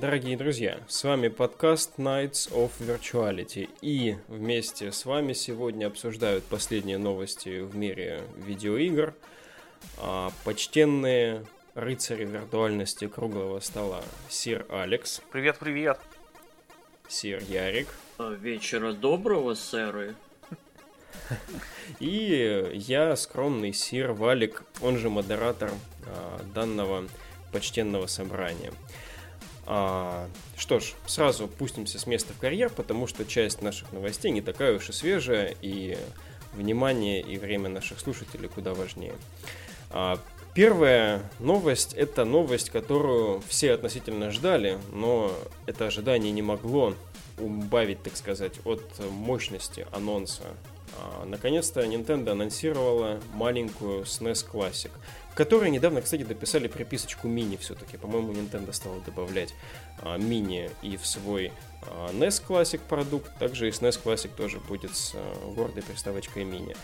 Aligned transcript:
Дорогие 0.00 0.34
друзья, 0.34 0.78
с 0.88 1.04
вами 1.04 1.28
подкаст 1.28 1.98
Nights 1.98 2.50
of 2.52 2.70
Virtuality. 2.80 3.68
И 3.82 4.16
вместе 4.28 4.92
с 4.92 5.04
вами 5.04 5.34
сегодня 5.34 5.88
обсуждают 5.88 6.42
последние 6.44 6.96
новости 6.96 7.60
в 7.60 7.76
мире 7.76 8.22
видеоигр. 8.38 9.12
А, 9.98 10.32
почтенные 10.44 11.44
рыцари 11.74 12.24
виртуальности 12.24 13.08
круглого 13.08 13.60
стола 13.60 14.02
Сир 14.30 14.64
Алекс. 14.70 15.20
Привет, 15.30 15.58
привет. 15.58 15.98
Сир 17.06 17.42
Ярик. 17.42 17.88
А, 18.16 18.32
вечера 18.32 18.94
доброго, 18.94 19.52
сэры. 19.52 20.14
И 21.98 22.70
я, 22.72 23.14
скромный 23.16 23.74
Сир 23.74 24.12
Валик, 24.12 24.62
он 24.80 24.96
же 24.96 25.10
модератор 25.10 25.70
а, 26.06 26.40
данного 26.54 27.06
почтенного 27.52 28.06
собрания. 28.06 28.72
А, 29.72 30.28
что 30.56 30.80
ж, 30.80 30.94
сразу 31.06 31.46
пустимся 31.46 32.00
с 32.00 32.06
места 32.08 32.32
в 32.32 32.38
карьер, 32.38 32.70
потому 32.70 33.06
что 33.06 33.24
часть 33.24 33.62
наших 33.62 33.92
новостей 33.92 34.32
не 34.32 34.40
такая 34.40 34.76
уж 34.76 34.88
и 34.88 34.92
свежая, 34.92 35.54
и 35.62 35.96
внимание 36.54 37.20
и 37.20 37.38
время 37.38 37.68
наших 37.68 38.00
слушателей 38.00 38.48
куда 38.48 38.74
важнее. 38.74 39.14
А, 39.90 40.18
первая 40.54 41.22
новость– 41.38 41.92
это 41.94 42.24
новость, 42.24 42.70
которую 42.70 43.42
все 43.46 43.72
относительно 43.72 44.32
ждали, 44.32 44.80
но 44.92 45.32
это 45.66 45.86
ожидание 45.86 46.32
не 46.32 46.42
могло 46.42 46.96
убавить, 47.38 48.02
так 48.02 48.16
сказать, 48.16 48.54
от 48.64 48.82
мощности 49.08 49.86
анонса. 49.92 50.42
А, 50.98 51.24
наконец-то 51.24 51.82
Nintendo 51.82 52.30
анонсировала 52.30 53.20
маленькую 53.32 54.02
SNES 54.02 54.46
Classic– 54.50 54.90
Которые 55.34 55.70
недавно, 55.70 56.02
кстати, 56.02 56.22
дописали 56.22 56.68
приписочку 56.68 57.28
мини 57.28 57.56
все-таки. 57.56 57.96
По-моему, 57.96 58.32
Nintendo 58.32 58.72
стала 58.72 59.00
добавлять 59.00 59.54
а, 60.02 60.18
мини 60.18 60.70
и 60.82 60.96
в 60.96 61.06
свой 61.06 61.52
а, 61.82 62.10
NES 62.12 62.42
Classic 62.46 62.80
продукт. 62.86 63.32
Также 63.38 63.68
и 63.68 63.70
SNES 63.70 64.02
Classic 64.02 64.30
тоже 64.36 64.58
будет 64.58 64.94
с 64.94 65.14
гордой 65.54 65.82
приставочкой 65.82 66.44
мини. 66.44 66.76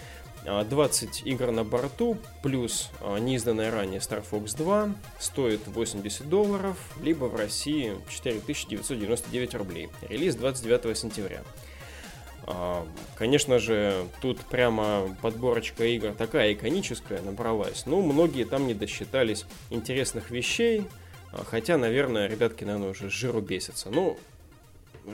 20 0.44 1.22
а, 1.24 1.28
игр 1.28 1.50
на 1.50 1.64
борту, 1.64 2.18
плюс 2.42 2.90
неизданная 3.18 3.72
ранее 3.72 3.98
Star 3.98 4.24
Fox 4.26 4.56
2, 4.56 4.94
стоит 5.18 5.66
80 5.66 6.28
долларов, 6.28 6.78
либо 7.02 7.24
в 7.24 7.34
России 7.34 7.96
4999 8.08 9.54
рублей. 9.54 9.90
Релиз 10.02 10.36
29 10.36 10.96
сентября. 10.96 11.42
А, 12.46 12.86
конечно 13.16 13.58
же, 13.58 14.06
тут 14.20 14.38
прямо 14.40 15.16
подборочка 15.20 15.84
игр 15.84 16.12
такая 16.12 16.52
иконическая 16.52 17.20
набралась. 17.22 17.86
Ну, 17.86 18.02
многие 18.02 18.44
там 18.44 18.66
не 18.66 18.74
досчитались 18.74 19.44
интересных 19.70 20.30
вещей. 20.30 20.86
А, 21.32 21.44
хотя, 21.44 21.76
наверное, 21.76 22.28
ребятки, 22.28 22.64
наверное, 22.64 22.90
уже 22.90 23.10
жиру 23.10 23.40
бесятся. 23.40 23.90
Ну, 23.90 24.16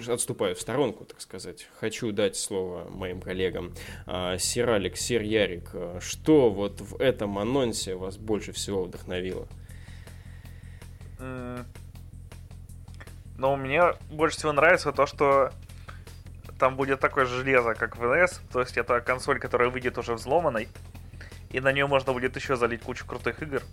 отступаю 0.09 0.55
в 0.55 0.61
сторонку, 0.61 1.05
так 1.05 1.21
сказать. 1.23 1.67
Хочу 1.81 2.13
дать 2.13 2.37
слово 2.37 2.87
моим 2.91 3.21
коллегам. 3.21 3.73
А, 4.07 4.37
Сир 4.37 4.69
Алекс, 4.69 5.01
Сир 5.01 5.23
Ярик, 5.23 5.71
что 6.01 6.51
вот 6.51 6.83
в 6.83 7.01
этом 7.01 7.39
анонсе 7.39 7.95
вас 7.95 8.19
больше 8.19 8.53
всего 8.53 8.85
вдохновило? 8.85 9.49
Ну, 13.39 13.57
мне 13.57 13.83
больше 14.11 14.37
всего 14.37 14.53
нравится 14.53 14.93
то, 14.93 15.07
что 15.07 15.51
там 16.63 16.77
будет 16.77 17.01
такое 17.01 17.25
же 17.25 17.39
железо, 17.39 17.75
как 17.75 17.97
в 17.97 18.05
NES, 18.05 18.39
то 18.53 18.61
есть 18.61 18.77
это 18.77 19.01
консоль, 19.01 19.41
которая 19.41 19.69
выйдет 19.69 19.99
уже 19.99 20.15
взломанной, 20.15 20.69
и 21.51 21.59
на 21.59 21.73
нее 21.73 21.89
можно 21.89 22.13
будет 22.13 22.37
еще 22.37 22.55
залить 22.55 22.83
кучу 22.83 23.05
крутых 23.05 23.43
игр 23.43 23.65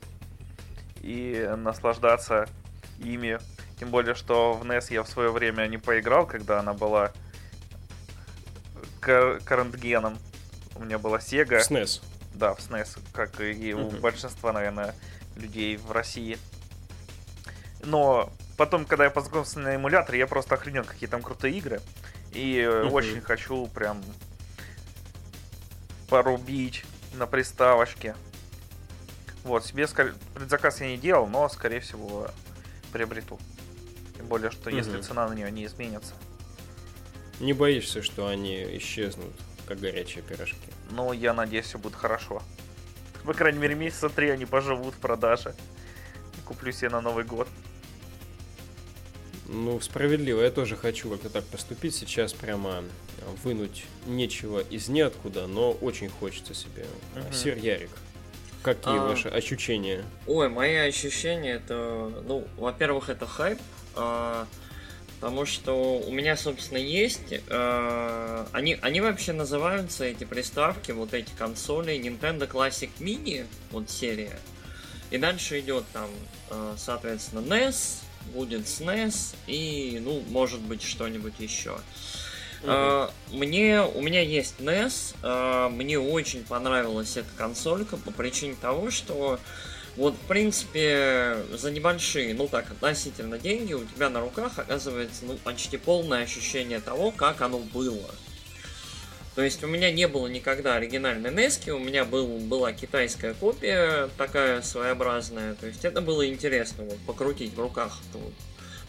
и 1.00 1.54
наслаждаться 1.56 2.50
ими. 2.98 3.38
Тем 3.80 3.92
более, 3.92 4.16
что 4.16 4.54
в 4.54 4.64
NES 4.64 4.92
я 4.92 5.04
в 5.04 5.08
свое 5.08 5.32
время 5.32 5.68
не 5.68 5.78
поиграл, 5.78 6.26
когда 6.26 6.62
она 6.62 6.74
была 6.74 7.12
карантгеном. 9.02 10.18
У 10.74 10.84
меня 10.84 10.98
была 10.98 11.20
Sega. 11.20 11.60
SNES. 11.60 12.02
Да, 12.34 12.56
в 12.56 12.58
SNES, 12.58 12.98
как 13.14 13.40
и 13.40 13.70
uh-huh. 13.70 13.98
у 13.98 14.02
большинства, 14.02 14.52
наверное, 14.52 14.96
людей 15.36 15.78
в 15.78 15.92
России. 15.92 16.40
Но 17.84 18.32
потом, 18.58 18.86
когда 18.86 19.04
я 19.04 19.12
познакомился 19.12 19.60
на 19.60 19.76
эмуляторе, 19.76 20.18
я 20.18 20.26
просто 20.26 20.56
охренел, 20.56 20.86
какие 20.86 21.08
там 21.08 21.22
крутые 21.22 21.56
игры. 21.56 21.82
И 22.34 22.68
угу. 22.68 22.94
очень 22.94 23.22
хочу 23.22 23.68
прям 23.68 24.04
порубить 26.10 26.84
на 27.14 27.28
приставочке. 27.28 28.16
Вот, 29.44 29.66
себе 29.66 29.88
предзаказ 30.34 30.82
я 30.82 30.88
не 30.88 30.98
делал, 30.98 31.28
но, 31.28 31.48
скорее 31.50 31.80
всего, 31.80 32.30
приобрету. 32.92 33.40
Тем 34.18 34.28
более, 34.28 34.52
что 34.52 34.70
угу. 34.70 34.78
если 34.78 35.02
цена 35.02 35.28
на 35.28 35.34
нее 35.34 35.52
не 35.52 35.66
изменится. 35.66 36.14
Не 37.40 37.54
боишься, 37.54 38.04
что 38.04 38.28
они 38.28 38.78
исчезнут, 38.78 39.34
как 39.66 39.80
горячие 39.80 40.24
пирожки? 40.24 40.58
Ну, 40.92 41.14
я 41.14 41.34
надеюсь, 41.34 41.66
все 41.66 41.78
будет 41.78 41.96
хорошо. 41.96 42.44
По 43.24 43.34
крайней 43.34 43.60
мере, 43.60 43.76
месяца 43.76 44.10
три 44.10 44.30
они 44.30 44.46
поживут 44.46 44.96
в 44.96 44.98
продаже. 44.98 45.54
Куплю 46.46 46.72
себе 46.72 46.90
на 46.90 47.00
Новый 47.00 47.24
год. 47.24 47.48
Ну, 49.52 49.80
справедливо. 49.82 50.42
Я 50.42 50.52
тоже 50.52 50.76
хочу 50.76 51.10
как-то 51.10 51.30
так 51.30 51.44
поступить. 51.46 51.96
Сейчас 51.96 52.34
прямо 52.34 52.84
вынуть 53.44 53.84
нечего 54.06 54.60
из 54.60 54.90
ниоткуда, 54.90 55.48
но 55.48 55.72
очень 55.72 56.10
хочется 56.10 56.54
себе. 56.54 56.86
Угу. 57.16 57.34
Сир 57.34 57.58
Ярик, 57.58 57.90
какие 58.62 59.00
а... 59.00 59.08
ваши 59.08 59.28
ощущения? 59.28 60.06
Ой, 60.28 60.50
мои 60.50 60.76
ощущения 60.76 61.54
это, 61.54 62.12
ну, 62.28 62.48
во-первых, 62.58 63.10
это 63.10 63.26
хайп. 63.26 63.60
А... 63.96 64.48
Потому 65.20 65.46
что 65.46 66.00
у 66.00 66.12
меня, 66.14 66.38
собственно, 66.38 66.78
есть. 66.78 67.34
Э, 67.50 68.46
они, 68.54 68.78
они 68.82 69.02
вообще 69.02 69.34
называются, 69.34 70.06
эти 70.06 70.24
приставки, 70.24 70.92
вот 70.92 71.14
эти 71.14 71.30
консоли, 71.38 71.94
Nintendo 72.00 72.50
Classic 72.50 72.90
Mini, 73.00 73.46
вот 73.72 73.90
серия. 73.90 74.40
И 75.12 75.18
дальше 75.18 75.60
идет 75.60 75.84
там, 75.92 76.10
э, 76.52 76.76
соответственно, 76.78 77.42
NES, 77.42 78.04
будет 78.34 78.62
SNES 78.62 79.36
и, 79.48 80.00
ну, 80.04 80.24
может 80.30 80.60
быть, 80.60 80.82
что-нибудь 80.82 81.34
еще. 81.40 81.80
Uh, 82.62 83.10
мне, 83.32 83.82
у 83.82 84.02
меня 84.02 84.20
есть 84.20 84.56
NES, 84.60 85.16
uh, 85.22 85.70
мне 85.70 85.98
очень 85.98 86.44
понравилась 86.44 87.16
эта 87.16 87.30
консолька 87.38 87.96
по 87.96 88.12
причине 88.12 88.56
того, 88.60 88.92
что 88.92 89.40
вот, 89.96 90.16
в 90.16 90.28
принципе, 90.28 91.38
за 91.54 91.72
небольшие, 91.72 92.34
ну 92.34 92.48
так, 92.48 92.70
относительно 92.72 93.38
деньги 93.38 93.74
у 93.74 93.86
тебя 93.86 94.10
на 94.10 94.22
руках 94.22 94.60
оказывается, 94.60 95.26
ну, 95.26 95.38
почти 95.38 95.78
полное 95.78 96.24
ощущение 96.24 96.80
того, 96.80 97.12
как 97.12 97.42
оно 97.42 97.60
было. 97.60 98.10
То 99.40 99.46
есть 99.46 99.64
у 99.64 99.68
меня 99.68 99.90
не 99.90 100.06
было 100.06 100.28
никогда 100.28 100.76
оригинальной 100.76 101.30
NES, 101.30 101.72
у 101.72 101.80
меня 101.80 102.04
был, 102.04 102.28
была 102.40 102.74
китайская 102.74 103.34
копия, 103.34 104.10
такая 104.18 104.62
своеобразная. 104.62 105.56
То 105.56 105.68
есть 105.68 105.86
это 105.86 106.02
было 106.02 106.28
интересно 106.28 106.84
вот, 106.84 106.98
покрутить 107.08 107.54
в 107.54 107.60
руках 107.62 108.00
вот, 108.12 108.34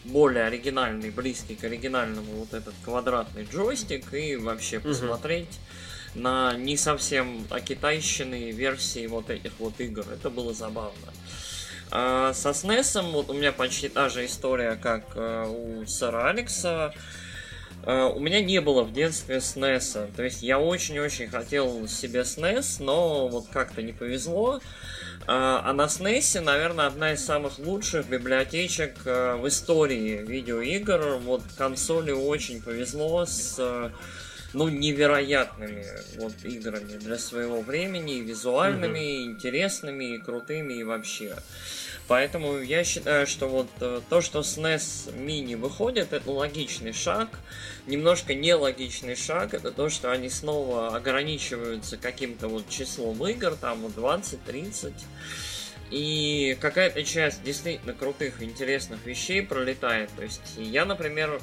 более 0.03 0.43
оригинальный, 0.43 1.09
близкий 1.09 1.55
к 1.55 1.63
оригинальному 1.63 2.33
вот 2.33 2.53
этот 2.53 2.73
квадратный 2.83 3.47
джойстик 3.49 4.13
и 4.13 4.35
вообще 4.35 4.81
посмотреть 4.81 5.47
угу. 6.15 6.23
на 6.23 6.53
не 6.57 6.75
совсем 6.75 7.47
окитайщенные 7.49 8.51
версии 8.51 9.07
вот 9.07 9.29
этих 9.29 9.53
вот 9.57 9.79
игр. 9.79 10.05
Это 10.11 10.29
было 10.29 10.53
забавно. 10.53 11.13
А 11.91 12.33
со 12.33 12.49
SNES 12.49 13.09
вот 13.13 13.29
у 13.29 13.33
меня 13.33 13.53
почти 13.53 13.87
та 13.87 14.09
же 14.09 14.25
история, 14.25 14.75
как 14.75 15.15
э, 15.15 15.45
у 15.47 15.85
сэра 15.85 16.27
Алекса. 16.27 16.93
Uh, 17.83 18.13
у 18.13 18.19
меня 18.19 18.41
не 18.41 18.61
было 18.61 18.83
в 18.83 18.93
детстве 18.93 19.37
SNES. 19.37 20.11
То 20.15 20.23
есть 20.23 20.43
я 20.43 20.59
очень-очень 20.59 21.27
хотел 21.27 21.87
себе 21.87 22.21
SNES, 22.21 22.83
но 22.83 23.27
вот 23.27 23.47
как-то 23.51 23.81
не 23.81 23.91
повезло. 23.91 24.59
Uh, 25.21 25.61
а 25.63 25.73
на 25.73 25.83
SNES, 25.83 26.41
наверное, 26.41 26.87
одна 26.87 27.13
из 27.13 27.25
самых 27.25 27.57
лучших 27.57 28.07
библиотечек 28.07 28.95
uh, 29.05 29.37
в 29.37 29.47
истории 29.47 30.23
видеоигр. 30.25 31.17
Вот 31.23 31.41
консоли 31.57 32.11
очень 32.11 32.61
повезло 32.61 33.25
с 33.25 33.91
ну, 34.53 34.67
невероятными 34.69 35.85
вот 36.17 36.33
играми 36.43 36.97
для 36.97 37.17
своего 37.17 37.61
времени, 37.61 38.19
визуальными, 38.21 38.99
mm-hmm. 38.99 39.23
интересными, 39.23 40.15
и 40.15 40.17
крутыми 40.17 40.73
и 40.73 40.83
вообще. 40.83 41.35
Поэтому 42.07 42.59
я 42.59 42.83
считаю, 42.83 43.25
что 43.25 43.47
вот 43.47 43.67
э, 43.79 44.01
то, 44.09 44.21
что 44.21 44.39
SNES 44.39 45.15
Mini 45.15 45.55
выходит, 45.55 46.13
это 46.13 46.29
логичный 46.29 46.93
шаг. 46.93 47.39
Немножко 47.87 48.33
нелогичный 48.33 49.15
шаг, 49.15 49.53
это 49.53 49.71
то, 49.71 49.89
что 49.89 50.11
они 50.11 50.29
снова 50.29 50.95
ограничиваются 50.95 51.97
каким-то 51.97 52.47
вот 52.47 52.67
числом 52.67 53.25
игр, 53.27 53.55
там 53.55 53.81
вот 53.81 53.93
20-30. 53.93 54.93
И 55.89 56.57
какая-то 56.59 57.03
часть 57.03 57.43
действительно 57.43 57.93
крутых, 57.93 58.41
интересных 58.41 59.05
вещей 59.05 59.41
пролетает. 59.41 60.09
То 60.15 60.23
есть 60.23 60.41
я, 60.57 60.85
например, 60.85 61.41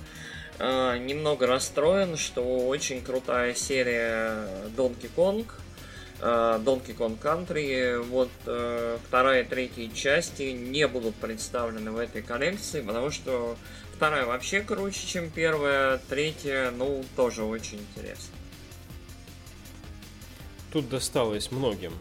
э, 0.59 0.99
немного 0.99 1.47
расстроен, 1.47 2.17
что 2.17 2.43
очень 2.67 3.03
крутая 3.03 3.55
серия 3.55 4.49
Donkey 4.77 5.11
Kong– 5.17 5.47
Donkey 6.21 6.97
Kong 6.97 7.19
Country, 7.21 8.01
вот 8.03 8.31
э, 8.47 8.99
вторая 9.07 9.43
и 9.43 9.47
третья 9.47 9.89
части 9.89 10.51
не 10.53 10.87
будут 10.89 11.15
представлены 11.15 11.91
в 11.91 11.99
этой 11.99 12.23
коллекции, 12.23 12.81
потому 12.81 13.11
что 13.11 13.57
вторая 13.95 14.27
вообще 14.27 14.61
круче, 14.61 15.07
чем 15.07 15.31
первая, 15.31 16.01
третья, 16.09 16.71
ну, 16.71 17.05
тоже 17.17 17.45
очень 17.45 17.79
интересно. 17.79 18.35
Тут 20.73 20.89
досталось 20.89 21.51
многим 21.51 21.93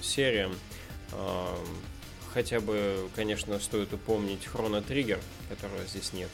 сериям. 0.00 0.54
Хотя 2.32 2.60
бы, 2.60 3.08
конечно, 3.16 3.58
стоит 3.58 3.92
упомнить 3.92 4.46
Хроно 4.46 4.82
Триггер, 4.82 5.18
которого 5.48 5.84
здесь 5.86 6.12
нет. 6.12 6.28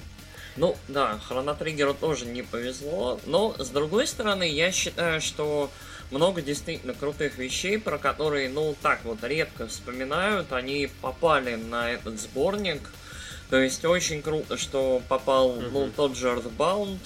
Ну, 0.56 0.76
да, 0.88 1.18
Хроно 1.18 1.54
Триггеру 1.54 1.94
тоже 1.94 2.26
не 2.26 2.42
повезло, 2.42 3.20
но, 3.26 3.54
с 3.58 3.68
другой 3.70 4.06
стороны, 4.06 4.48
я 4.48 4.70
считаю, 4.72 5.20
что 5.20 5.70
много 6.14 6.42
действительно 6.42 6.94
крутых 6.94 7.38
вещей, 7.38 7.78
про 7.78 7.98
которые, 7.98 8.48
ну, 8.48 8.76
так 8.80 9.04
вот 9.04 9.18
редко 9.22 9.66
вспоминают, 9.66 10.52
они 10.52 10.88
попали 11.02 11.56
на 11.56 11.90
этот 11.90 12.20
сборник. 12.20 12.80
То 13.50 13.58
есть 13.58 13.84
очень 13.84 14.22
круто, 14.22 14.56
что 14.56 15.02
попал, 15.08 15.54
ну, 15.54 15.90
тот 15.94 16.16
же 16.16 16.28
Earthbound, 16.28 16.98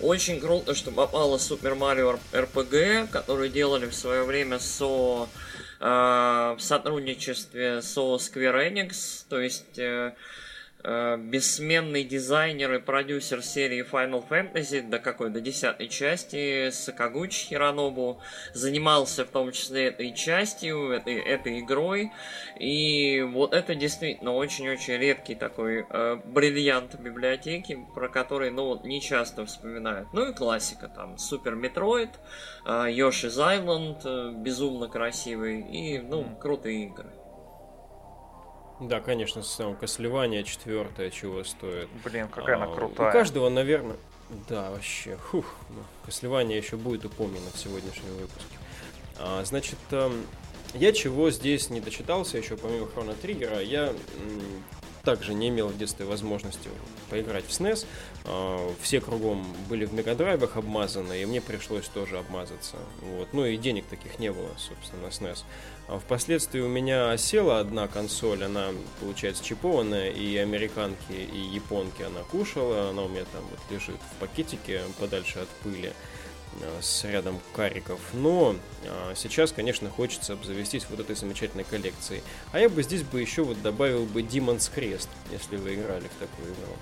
очень 0.00 0.40
круто, 0.40 0.74
что 0.74 0.90
попала 0.90 1.36
Super 1.36 1.76
Mario 1.76 2.18
RPG, 2.32 3.08
которую 3.08 3.50
делали 3.50 3.86
в 3.86 3.94
свое 3.94 4.24
время 4.24 4.58
со 4.58 5.28
э, 5.80 6.56
в 6.56 6.60
сотрудничестве 6.60 7.82
со 7.82 8.16
Square 8.16 8.72
Enix, 8.72 9.24
то 9.28 9.40
есть 9.40 9.78
Э, 9.78 10.12
бессменный 10.84 12.04
дизайнер 12.04 12.74
и 12.74 12.78
продюсер 12.78 13.42
серии 13.42 13.84
Final 13.88 14.24
Fantasy 14.28 14.88
до 14.88 14.98
какой, 14.98 15.30
до 15.30 15.40
десятой 15.40 15.88
части 15.88 16.70
Сакагучи 16.70 17.46
Хиранобу 17.46 18.20
занимался 18.52 19.24
в 19.24 19.28
том 19.28 19.52
числе 19.52 19.88
этой 19.88 20.12
частью, 20.12 20.90
этой, 20.90 21.18
этой 21.18 21.60
игрой, 21.60 22.12
и 22.58 23.22
вот 23.22 23.54
это 23.54 23.74
действительно 23.74 24.32
очень-очень 24.32 24.94
редкий 24.94 25.34
такой 25.34 25.86
э, 25.88 26.16
бриллиант 26.24 26.98
библиотеки, 26.98 27.78
про 27.94 28.08
который, 28.08 28.50
ну, 28.50 28.80
не 28.84 29.00
часто 29.00 29.46
вспоминают. 29.46 30.08
Ну 30.12 30.30
и 30.30 30.34
классика, 30.34 30.88
там, 30.88 31.18
Super 31.18 31.54
Metroid, 31.54 32.10
э, 32.64 32.70
Yoshi's 32.90 33.38
Island, 33.38 34.00
э, 34.04 34.32
безумно 34.36 34.88
красивый, 34.88 35.60
и, 35.60 35.98
ну, 35.98 36.36
крутые 36.40 36.86
игры. 36.86 37.10
Да, 38.88 39.00
конечно, 39.00 39.42
самое 39.42 39.76
Кослевание 39.76 40.44
четвертое 40.44 41.10
чего 41.10 41.44
стоит. 41.44 41.88
Блин, 42.04 42.28
какая 42.28 42.56
а, 42.56 42.64
она 42.64 42.74
крутая. 42.74 43.08
У 43.08 43.12
каждого, 43.12 43.48
наверное... 43.48 43.96
Да, 44.48 44.70
вообще, 44.70 45.16
фух, 45.16 45.44
ну, 45.68 45.82
Кослевание 46.06 46.56
еще 46.56 46.76
будет 46.76 47.04
упомянуто 47.04 47.54
в 47.54 47.60
сегодняшнем 47.60 48.14
выпуске. 48.18 48.56
А, 49.18 49.44
значит, 49.44 49.78
эм, 49.90 50.24
я 50.74 50.92
чего 50.92 51.30
здесь 51.30 51.68
не 51.68 51.80
дочитался 51.80 52.38
еще, 52.38 52.56
помимо 52.56 52.86
Хрона 52.86 53.12
Триггера, 53.14 53.60
я 53.60 53.92
также 55.04 55.34
не 55.34 55.48
имел 55.48 55.68
в 55.68 55.78
детстве 55.78 56.06
возможности 56.06 56.68
поиграть 57.10 57.44
в 57.44 57.50
SNES. 57.50 57.86
А, 58.24 58.74
все 58.80 59.00
кругом 59.00 59.44
были 59.68 59.84
в 59.84 59.92
мегадрайвах 59.92 60.56
обмазаны, 60.56 61.22
и 61.22 61.26
мне 61.26 61.40
пришлось 61.40 61.88
тоже 61.88 62.18
обмазаться. 62.18 62.76
Вот. 63.02 63.28
Ну 63.32 63.44
и 63.44 63.56
денег 63.56 63.86
таких 63.86 64.18
не 64.18 64.32
было, 64.32 64.50
собственно, 64.58 65.02
на 65.02 65.06
SNES. 65.08 65.44
А 65.88 65.98
впоследствии 65.98 66.60
у 66.60 66.68
меня 66.68 67.16
села 67.16 67.58
одна 67.58 67.88
консоль, 67.88 68.44
она, 68.44 68.68
получается, 69.00 69.44
чипованная, 69.44 70.10
и 70.10 70.36
американки, 70.36 71.12
и 71.12 71.38
японки 71.38 72.02
она 72.02 72.20
кушала, 72.30 72.90
она 72.90 73.02
у 73.02 73.08
меня 73.08 73.24
там 73.32 73.42
вот 73.50 73.60
лежит 73.70 74.00
в 74.12 74.20
пакетике 74.20 74.82
подальше 74.98 75.40
от 75.40 75.48
пыли 75.48 75.92
с 76.80 77.04
рядом 77.04 77.40
кариков. 77.54 78.00
Но 78.12 78.56
а, 78.86 79.14
сейчас, 79.14 79.52
конечно, 79.52 79.88
хочется 79.90 80.34
обзавестись 80.34 80.86
вот 80.90 81.00
этой 81.00 81.16
замечательной 81.16 81.64
коллекцией. 81.64 82.22
А 82.52 82.58
я 82.58 82.68
бы 82.68 82.82
здесь 82.82 83.02
бы 83.02 83.20
еще 83.20 83.42
вот 83.42 83.60
добавил 83.62 84.04
бы 84.04 84.22
Demon's 84.22 84.70
Crest, 84.74 85.08
если 85.30 85.56
вы 85.56 85.74
играли 85.74 86.08
в 86.08 86.20
такую 86.20 86.48
игру. 86.48 86.76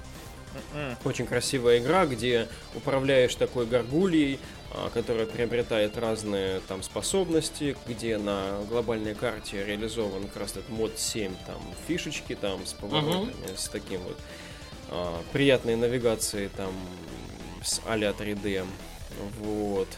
Очень 1.05 1.27
красивая 1.27 1.79
игра, 1.79 2.07
где 2.07 2.49
управляешь 2.75 3.35
такой 3.37 3.67
горгульей, 3.67 4.41
а, 4.73 4.91
которая 4.91 5.27
приобретает 5.27 5.97
разные 5.97 6.61
там 6.67 6.83
способности, 6.83 7.77
где 7.87 8.19
на 8.19 8.61
глобальной 8.69 9.15
карте 9.15 9.65
реализован 9.65 10.25
как 10.25 10.37
раз 10.37 10.51
этот 10.53 10.69
мод 10.69 10.99
7, 10.99 11.33
там 11.47 11.61
фишечки 11.87 12.35
там 12.35 12.67
с 12.67 12.73
поворотами, 12.73 13.31
uh-huh. 13.31 13.57
с 13.57 13.69
таким 13.69 14.01
вот 14.03 14.19
а, 14.91 15.23
приятной 15.33 15.77
навигацией 15.77 16.49
там 16.49 16.73
с 17.63 17.81
а 17.87 17.97
3D. 17.97 18.67
Вот. 19.41 19.89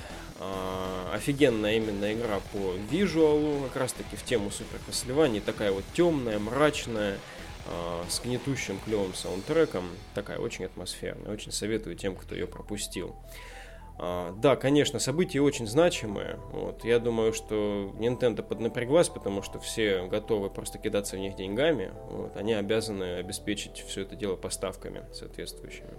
А, 0.40 1.10
офигенная 1.14 1.76
именно 1.76 2.12
игра 2.12 2.40
по 2.52 2.74
визуалу, 2.90 3.62
как 3.68 3.76
раз 3.76 3.92
таки 3.92 4.16
в 4.16 4.24
тему 4.24 4.50
Супер 4.50 4.78
Castlevania, 4.88 5.40
такая 5.40 5.70
вот 5.70 5.84
темная, 5.94 6.38
мрачная, 6.38 7.18
э, 7.66 8.04
с 8.08 8.20
гнетущим 8.20 8.78
клевым 8.84 9.14
саундтреком. 9.14 9.84
Такая 10.14 10.38
очень 10.38 10.64
атмосферная. 10.64 11.32
Очень 11.32 11.52
советую 11.52 11.96
тем, 11.96 12.16
кто 12.16 12.34
ее 12.34 12.46
пропустил. 12.46 13.14
А, 13.98 14.32
да, 14.32 14.56
конечно, 14.56 14.98
события 14.98 15.40
очень 15.40 15.66
значимые. 15.66 16.40
Вот. 16.50 16.84
Я 16.84 16.98
думаю, 16.98 17.32
что 17.32 17.94
Nintendo 17.98 18.42
поднапряглась, 18.42 19.08
потому 19.08 19.42
что 19.42 19.60
все 19.60 20.06
готовы 20.06 20.50
просто 20.50 20.78
кидаться 20.78 21.16
в 21.16 21.20
них 21.20 21.36
деньгами. 21.36 21.92
Вот. 22.10 22.36
Они 22.36 22.52
обязаны 22.52 23.18
обеспечить 23.18 23.84
все 23.86 24.02
это 24.02 24.16
дело 24.16 24.34
поставками 24.34 25.04
соответствующими. 25.12 25.92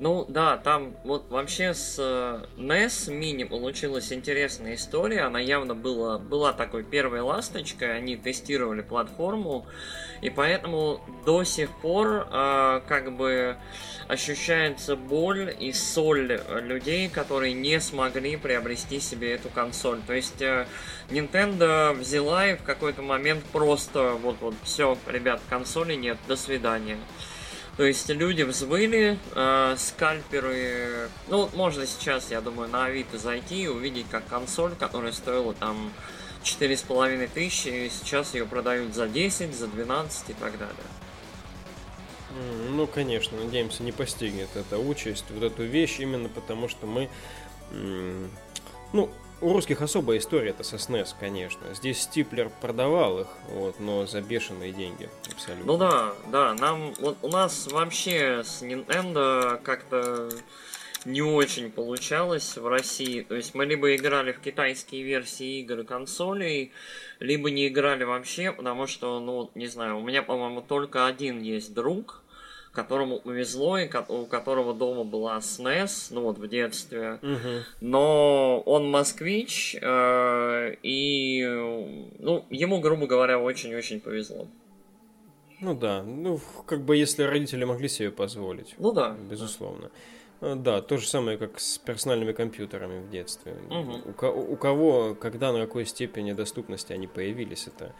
Ну 0.00 0.24
да, 0.28 0.56
там 0.56 0.94
вот 1.04 1.30
вообще 1.30 1.72
с 1.72 1.96
э, 1.98 2.44
NES 2.56 3.08
Mini 3.08 3.46
получилась 3.46 4.12
интересная 4.12 4.74
история. 4.74 5.22
Она 5.22 5.38
явно 5.38 5.74
была, 5.74 6.18
была 6.18 6.52
такой 6.52 6.82
первой 6.82 7.20
ласточкой. 7.20 7.96
Они 7.96 8.16
тестировали 8.16 8.82
платформу. 8.82 9.66
И 10.20 10.30
поэтому 10.30 11.00
до 11.24 11.44
сих 11.44 11.70
пор 11.80 12.28
э, 12.30 12.80
как 12.88 13.12
бы 13.16 13.56
ощущается 14.08 14.96
боль 14.96 15.54
и 15.58 15.72
соль 15.72 16.40
людей, 16.62 17.08
которые 17.08 17.54
не 17.54 17.80
смогли 17.80 18.36
приобрести 18.36 19.00
себе 19.00 19.34
эту 19.34 19.48
консоль. 19.48 20.00
То 20.06 20.12
есть 20.12 20.42
э, 20.42 20.66
Nintendo 21.10 21.92
взяла 21.92 22.48
и 22.48 22.56
в 22.56 22.62
какой-то 22.62 23.02
момент 23.02 23.44
просто 23.52 24.14
вот 24.14 24.36
вот 24.40 24.54
все, 24.64 24.98
ребят, 25.06 25.40
консоли 25.48 25.94
нет, 25.94 26.18
до 26.26 26.36
свидания. 26.36 26.98
То 27.76 27.84
есть 27.84 28.08
люди 28.08 28.42
взвыли, 28.42 29.18
э, 29.34 29.74
скальперы... 29.78 31.08
Ну, 31.28 31.50
можно 31.54 31.86
сейчас, 31.86 32.30
я 32.30 32.40
думаю, 32.40 32.68
на 32.68 32.84
Авито 32.84 33.18
зайти 33.18 33.64
и 33.64 33.66
увидеть, 33.66 34.06
как 34.10 34.26
консоль, 34.28 34.74
которая 34.78 35.12
стоила 35.12 35.54
там 35.54 35.92
четыре 36.44 36.76
с 36.76 36.82
половиной 36.82 37.26
тысячи, 37.26 37.90
сейчас 37.90 38.34
ее 38.34 38.46
продают 38.46 38.94
за 38.94 39.08
10, 39.08 39.54
за 39.54 39.66
12 39.66 40.30
и 40.30 40.32
так 40.34 40.52
далее. 40.58 40.76
Ну, 42.70 42.86
конечно, 42.86 43.38
надеемся, 43.38 43.82
не 43.82 43.92
постигнет 43.92 44.48
эта 44.54 44.78
участь, 44.78 45.24
вот 45.30 45.42
эту 45.42 45.64
вещь, 45.64 45.98
именно 45.98 46.28
потому 46.28 46.68
что 46.68 46.86
мы... 46.86 47.08
Ну, 48.92 49.10
у 49.44 49.52
русских 49.52 49.82
особая 49.82 50.18
история 50.18 50.50
это 50.50 50.62
со 50.62 50.76
SNES, 50.76 51.14
конечно. 51.20 51.74
Здесь 51.74 52.02
Стиплер 52.02 52.50
продавал 52.62 53.20
их, 53.20 53.26
вот, 53.50 53.78
но 53.78 54.06
за 54.06 54.22
бешеные 54.22 54.72
деньги, 54.72 55.08
абсолютно. 55.30 55.66
Ну 55.66 55.76
да, 55.76 56.14
да, 56.32 56.54
нам 56.54 56.94
вот 56.98 57.18
у 57.20 57.28
нас 57.28 57.66
вообще 57.70 58.42
с 58.42 58.62
Nintendo 58.62 59.60
как-то 59.62 60.30
не 61.04 61.20
очень 61.20 61.70
получалось 61.70 62.56
в 62.56 62.66
России. 62.66 63.20
То 63.20 63.34
есть 63.34 63.54
мы 63.54 63.66
либо 63.66 63.94
играли 63.94 64.32
в 64.32 64.40
китайские 64.40 65.02
версии 65.02 65.60
игр 65.60 65.80
и 65.80 65.84
консолей, 65.84 66.72
либо 67.20 67.50
не 67.50 67.68
играли 67.68 68.04
вообще, 68.04 68.50
потому 68.50 68.86
что, 68.86 69.20
ну, 69.20 69.50
не 69.54 69.66
знаю, 69.66 69.98
у 69.98 70.02
меня, 70.02 70.22
по-моему, 70.22 70.62
только 70.62 71.06
один 71.06 71.42
есть 71.42 71.74
друг, 71.74 72.23
которому 72.74 73.20
повезло, 73.20 73.78
и 73.78 73.88
у 74.08 74.26
которого 74.26 74.74
дома 74.74 75.04
была 75.04 75.38
SNES, 75.38 76.08
ну 76.10 76.22
вот 76.22 76.38
в 76.38 76.48
детстве. 76.48 77.18
Угу. 77.22 77.64
Но 77.80 78.60
он 78.66 78.90
москвич, 78.90 79.76
э, 79.80 80.74
и 80.82 81.44
ну, 82.18 82.44
ему, 82.50 82.80
грубо 82.80 83.06
говоря, 83.06 83.38
очень-очень 83.38 84.00
повезло. 84.00 84.46
Ну 85.60 85.74
да, 85.74 86.02
ну 86.02 86.40
как 86.66 86.82
бы 86.82 86.96
если 86.96 87.22
родители 87.22 87.64
могли 87.64 87.88
себе 87.88 88.10
позволить. 88.10 88.74
Ну 88.78 88.92
да. 88.92 89.16
Безусловно. 89.30 89.82
Да. 89.82 89.90
Да, 90.40 90.82
то 90.82 90.98
же 90.98 91.08
самое, 91.08 91.38
как 91.38 91.58
с 91.58 91.78
персональными 91.78 92.32
компьютерами 92.32 93.00
в 93.00 93.08
детстве. 93.08 93.56
Угу. 93.70 94.26
У, 94.26 94.52
у 94.52 94.56
кого, 94.56 95.14
когда, 95.14 95.52
на 95.52 95.60
какой 95.60 95.86
степени 95.86 96.32
доступности 96.32 96.92
они 96.92 97.06
появились, 97.06 97.66
это 97.66 97.94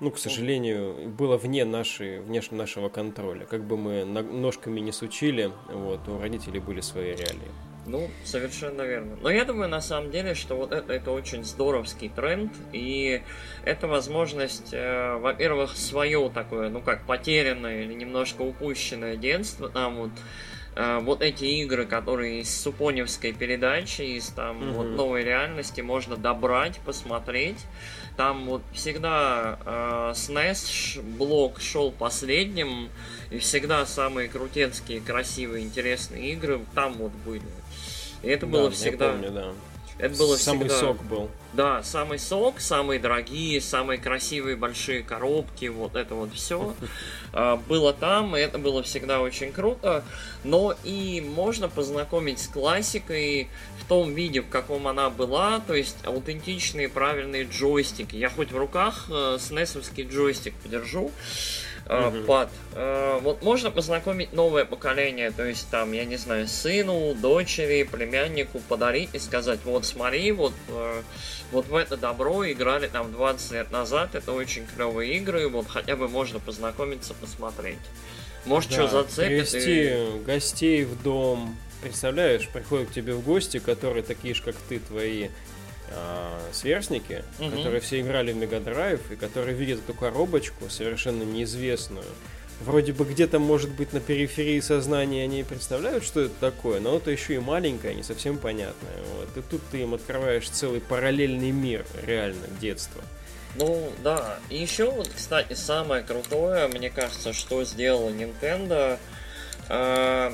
ну, 0.00 0.10
к 0.10 0.18
сожалению, 0.18 1.08
было 1.08 1.36
вне, 1.36 1.64
нашей, 1.64 2.20
вне 2.20 2.42
нашего 2.50 2.88
контроля. 2.88 3.46
Как 3.46 3.64
бы 3.64 3.76
мы 3.76 4.04
ножками 4.04 4.80
не 4.80 4.92
сучили, 4.92 5.50
вот, 5.68 6.06
у 6.08 6.18
родителей 6.18 6.60
были 6.60 6.80
свои 6.80 7.14
реалии. 7.14 7.50
Ну, 7.86 8.10
совершенно 8.24 8.82
верно. 8.82 9.16
Но 9.22 9.30
я 9.30 9.44
думаю, 9.44 9.68
на 9.68 9.80
самом 9.80 10.10
деле, 10.10 10.34
что 10.34 10.56
вот 10.56 10.72
это, 10.72 10.92
это 10.92 11.12
очень 11.12 11.44
здоровский 11.44 12.08
тренд, 12.08 12.52
и 12.72 13.22
это 13.64 13.86
возможность, 13.86 14.70
э, 14.72 15.16
во-первых, 15.18 15.76
свое 15.76 16.30
такое, 16.34 16.68
ну 16.68 16.80
как, 16.80 17.06
потерянное 17.06 17.84
или 17.84 17.94
немножко 17.94 18.42
упущенное 18.42 19.16
детство, 19.16 19.68
там 19.68 19.96
вот 19.96 20.10
э, 20.74 20.98
вот 21.00 21.22
эти 21.22 21.44
игры, 21.44 21.86
которые 21.86 22.40
из 22.40 22.60
Супоневской 22.60 23.32
передачи, 23.32 24.02
из 24.02 24.28
там 24.30 24.60
mm-hmm. 24.60 24.72
вот 24.72 24.86
новой 24.88 25.22
реальности, 25.22 25.80
можно 25.80 26.16
добрать, 26.16 26.80
посмотреть. 26.84 27.64
Там 28.16 28.46
вот 28.46 28.62
всегда 28.72 29.58
э, 29.64 30.12
SNES 30.14 31.02
блок 31.18 31.60
шел 31.60 31.90
последним, 31.90 32.88
и 33.30 33.38
всегда 33.38 33.84
самые 33.84 34.28
крутецкие, 34.28 35.00
красивые, 35.00 35.64
интересные 35.64 36.32
игры 36.32 36.60
там 36.74 36.94
вот 36.94 37.12
были. 37.26 37.42
И 38.22 38.28
это 38.28 38.46
да, 38.46 38.52
было 38.52 38.70
всегда. 38.70 39.12
Помню, 39.12 39.30
да. 39.30 39.52
Это 39.98 40.16
было 40.16 40.36
самый 40.36 40.68
всегда... 40.68 40.78
сок 40.78 41.02
был. 41.04 41.30
Да, 41.54 41.82
самый 41.82 42.18
сок, 42.18 42.60
самые 42.60 43.00
дорогие, 43.00 43.60
самые 43.62 43.98
красивые 43.98 44.56
большие 44.56 45.02
коробки, 45.02 45.66
вот 45.66 45.96
это 45.96 46.14
вот 46.14 46.34
все 46.34 46.74
а, 47.32 47.56
было 47.56 47.94
там, 47.94 48.36
и 48.36 48.40
это 48.40 48.58
было 48.58 48.82
всегда 48.82 49.20
очень 49.20 49.52
круто. 49.52 50.04
Но 50.44 50.74
и 50.84 51.22
можно 51.26 51.68
познакомить 51.68 52.40
с 52.40 52.48
классикой 52.48 53.48
в 53.80 53.88
том 53.88 54.14
виде, 54.14 54.42
в 54.42 54.48
каком 54.48 54.86
она 54.86 55.08
была, 55.08 55.60
то 55.60 55.74
есть 55.74 55.96
аутентичные 56.04 56.90
правильные 56.90 57.44
джойстики. 57.44 58.16
Я 58.16 58.28
хоть 58.28 58.52
в 58.52 58.56
руках 58.56 59.06
э, 59.08 59.38
SNES 59.38 60.08
джойстик 60.08 60.54
подержу, 60.56 61.06
Uh-huh. 61.06 61.65
Под. 61.86 62.48
Uh, 62.74 63.20
вот 63.20 63.42
можно 63.42 63.70
познакомить 63.70 64.32
новое 64.32 64.64
поколение, 64.64 65.30
то 65.30 65.44
есть 65.44 65.68
там, 65.70 65.92
я 65.92 66.04
не 66.04 66.16
знаю, 66.16 66.48
сыну, 66.48 67.14
дочери, 67.14 67.84
племяннику 67.84 68.58
подарить 68.58 69.10
и 69.12 69.20
сказать, 69.20 69.60
вот 69.64 69.86
смотри, 69.86 70.32
вот, 70.32 70.52
uh, 70.68 71.02
вот 71.52 71.68
в 71.68 71.76
это 71.76 71.96
добро 71.96 72.50
играли 72.50 72.88
там 72.88 73.12
20 73.12 73.52
лет 73.52 73.70
назад, 73.70 74.16
это 74.16 74.32
очень 74.32 74.66
клевые 74.66 75.16
игры, 75.16 75.48
вот 75.48 75.68
хотя 75.68 75.94
бы 75.94 76.08
можно 76.08 76.40
познакомиться, 76.40 77.14
посмотреть. 77.14 77.78
Может, 78.46 78.70
да, 78.70 78.76
что 78.76 78.88
зацепит. 78.88 79.50
Привести 79.50 79.82
и... 79.82 80.24
гостей 80.24 80.84
в 80.84 81.00
дом. 81.02 81.56
Представляешь, 81.82 82.48
приходят 82.48 82.88
к 82.88 82.92
тебе 82.92 83.14
в 83.14 83.22
гости, 83.22 83.58
которые 83.58 84.02
такие 84.02 84.34
же, 84.34 84.42
как 84.42 84.56
ты, 84.68 84.80
твои 84.80 85.28
э, 85.88 86.38
сверстники, 86.52 87.24
угу. 87.38 87.50
которые 87.50 87.80
все 87.80 88.00
играли 88.00 88.32
в 88.32 88.36
Мегадрайв 88.36 89.00
и 89.10 89.16
которые 89.16 89.56
видят 89.56 89.80
эту 89.80 89.94
коробочку 89.94 90.68
совершенно 90.68 91.22
неизвестную. 91.22 92.06
Вроде 92.60 92.94
бы 92.94 93.04
где-то, 93.04 93.38
может 93.38 93.70
быть, 93.70 93.92
на 93.92 94.00
периферии 94.00 94.60
сознания 94.60 95.24
они 95.24 95.42
представляют, 95.42 96.04
что 96.04 96.22
это 96.22 96.34
такое, 96.40 96.80
но 96.80 96.96
это 96.96 97.10
еще 97.10 97.34
и 97.34 97.38
маленькое, 97.38 97.94
не 97.94 98.02
совсем 98.02 98.38
понятное. 98.38 98.96
Вот. 99.14 99.36
И 99.36 99.42
тут 99.42 99.60
ты 99.70 99.82
им 99.82 99.92
открываешь 99.92 100.48
целый 100.48 100.80
параллельный 100.80 101.50
мир, 101.50 101.84
реально, 102.06 102.46
детства. 102.58 103.02
Ну, 103.56 103.90
да. 104.02 104.38
И 104.48 104.56
еще 104.56 104.90
вот, 104.90 105.10
кстати, 105.14 105.52
самое 105.52 106.02
крутое, 106.02 106.68
мне 106.68 106.88
кажется, 106.88 107.34
что 107.34 107.62
сделала 107.64 108.08
Nintendo, 108.08 108.98
э, 109.68 110.32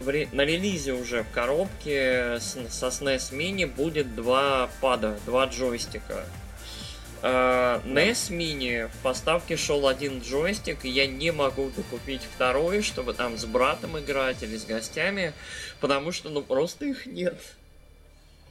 на 0.00 0.44
релизе 0.44 0.92
уже 0.92 1.22
в 1.22 1.30
коробке 1.30 2.38
со 2.40 2.86
SNES 2.88 3.32
Mini 3.32 3.66
будет 3.66 4.14
два 4.14 4.70
пада, 4.80 5.18
два 5.26 5.46
джойстика. 5.46 6.24
Uh, 7.22 7.82
NES 7.86 8.30
Mini 8.30 8.88
в 8.88 9.02
поставке 9.02 9.56
шел 9.56 9.88
один 9.88 10.20
джойстик, 10.20 10.84
и 10.84 10.90
я 10.90 11.06
не 11.06 11.32
могу 11.32 11.70
докупить 11.70 12.20
второй, 12.22 12.82
чтобы 12.82 13.14
там 13.14 13.38
с 13.38 13.46
братом 13.46 13.98
играть 13.98 14.42
или 14.42 14.58
с 14.58 14.66
гостями, 14.66 15.32
потому 15.80 16.12
что 16.12 16.28
ну 16.28 16.42
просто 16.42 16.84
их 16.84 17.06
нет. 17.06 17.40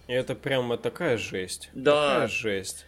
И 0.08 0.14
это 0.14 0.34
прямо 0.34 0.78
такая 0.78 1.18
жесть. 1.18 1.70
Да. 1.74 2.14
Такая 2.14 2.28
жесть. 2.28 2.86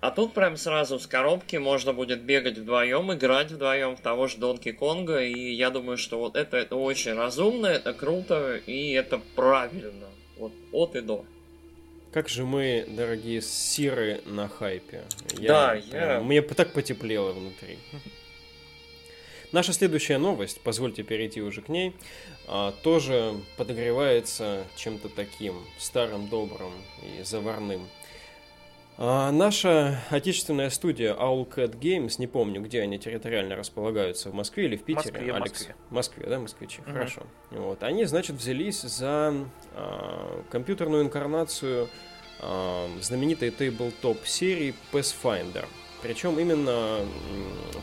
А 0.00 0.10
тут 0.10 0.32
прям 0.32 0.56
сразу 0.56 0.98
с 0.98 1.06
коробки 1.06 1.56
можно 1.56 1.92
будет 1.92 2.22
бегать 2.22 2.56
вдвоем, 2.56 3.12
играть 3.12 3.50
вдвоем 3.50 3.96
в 3.96 4.00
того 4.00 4.28
же 4.28 4.38
Донки 4.38 4.72
Конга, 4.72 5.22
и 5.22 5.52
я 5.52 5.68
думаю, 5.68 5.98
что 5.98 6.18
вот 6.18 6.36
это, 6.36 6.56
это 6.56 6.76
очень 6.76 7.12
разумно, 7.12 7.66
это 7.66 7.92
круто, 7.92 8.56
и 8.66 8.92
это 8.92 9.20
правильно. 9.36 10.08
Вот 10.38 10.52
от 10.72 10.96
и 10.96 11.02
до. 11.02 11.26
Как 12.12 12.30
же 12.30 12.44
мы, 12.44 12.86
дорогие 12.88 13.42
сиры, 13.42 14.22
на 14.24 14.48
хайпе. 14.48 15.02
Я, 15.38 15.48
да, 15.48 15.74
я... 15.74 16.20
Мне 16.20 16.40
так 16.40 16.72
потеплело 16.72 17.32
внутри. 17.32 17.78
Наша 19.52 19.74
следующая 19.74 20.16
новость, 20.16 20.62
позвольте 20.62 21.02
перейти 21.02 21.42
уже 21.42 21.60
к 21.60 21.68
ней, 21.68 21.92
а, 22.46 22.72
тоже 22.82 23.34
подогревается 23.58 24.64
чем-то 24.76 25.10
таким 25.10 25.56
старым, 25.78 26.28
добрым 26.28 26.72
и 27.02 27.22
заварным– 27.22 27.86
а 29.02 29.32
наша 29.32 29.98
отечественная 30.10 30.68
студия 30.68 31.14
Owlcat 31.14 31.78
Games, 31.78 32.16
не 32.18 32.26
помню, 32.26 32.60
где 32.60 32.82
они 32.82 32.98
территориально 32.98 33.56
располагаются, 33.56 34.28
в 34.28 34.34
Москве 34.34 34.66
или 34.66 34.76
в 34.76 34.82
Питере? 34.82 35.12
Москве, 35.12 35.32
Алекс? 35.32 35.50
Москве. 35.50 35.74
Москве, 35.88 36.26
да, 36.26 36.38
москвичи, 36.38 36.80
угу. 36.82 36.92
хорошо. 36.92 37.22
Вот. 37.50 37.82
Они, 37.82 38.04
значит, 38.04 38.36
взялись 38.36 38.82
за 38.82 39.34
а, 39.72 40.42
компьютерную 40.50 41.02
инкарнацию 41.02 41.88
а, 42.40 42.90
знаменитой 43.00 43.50
тейбл-топ 43.50 44.26
серии 44.26 44.74
Pathfinder. 44.92 45.64
Причем 46.02 46.38
именно 46.38 46.98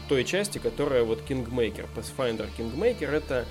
той 0.09 0.23
части, 0.23 0.59
которая 0.59 1.03
вот 1.03 1.23
Kingmaker, 1.27 1.87
Pathfinder 1.95 2.47
Kingmaker, 2.55 3.09
это 3.09 3.45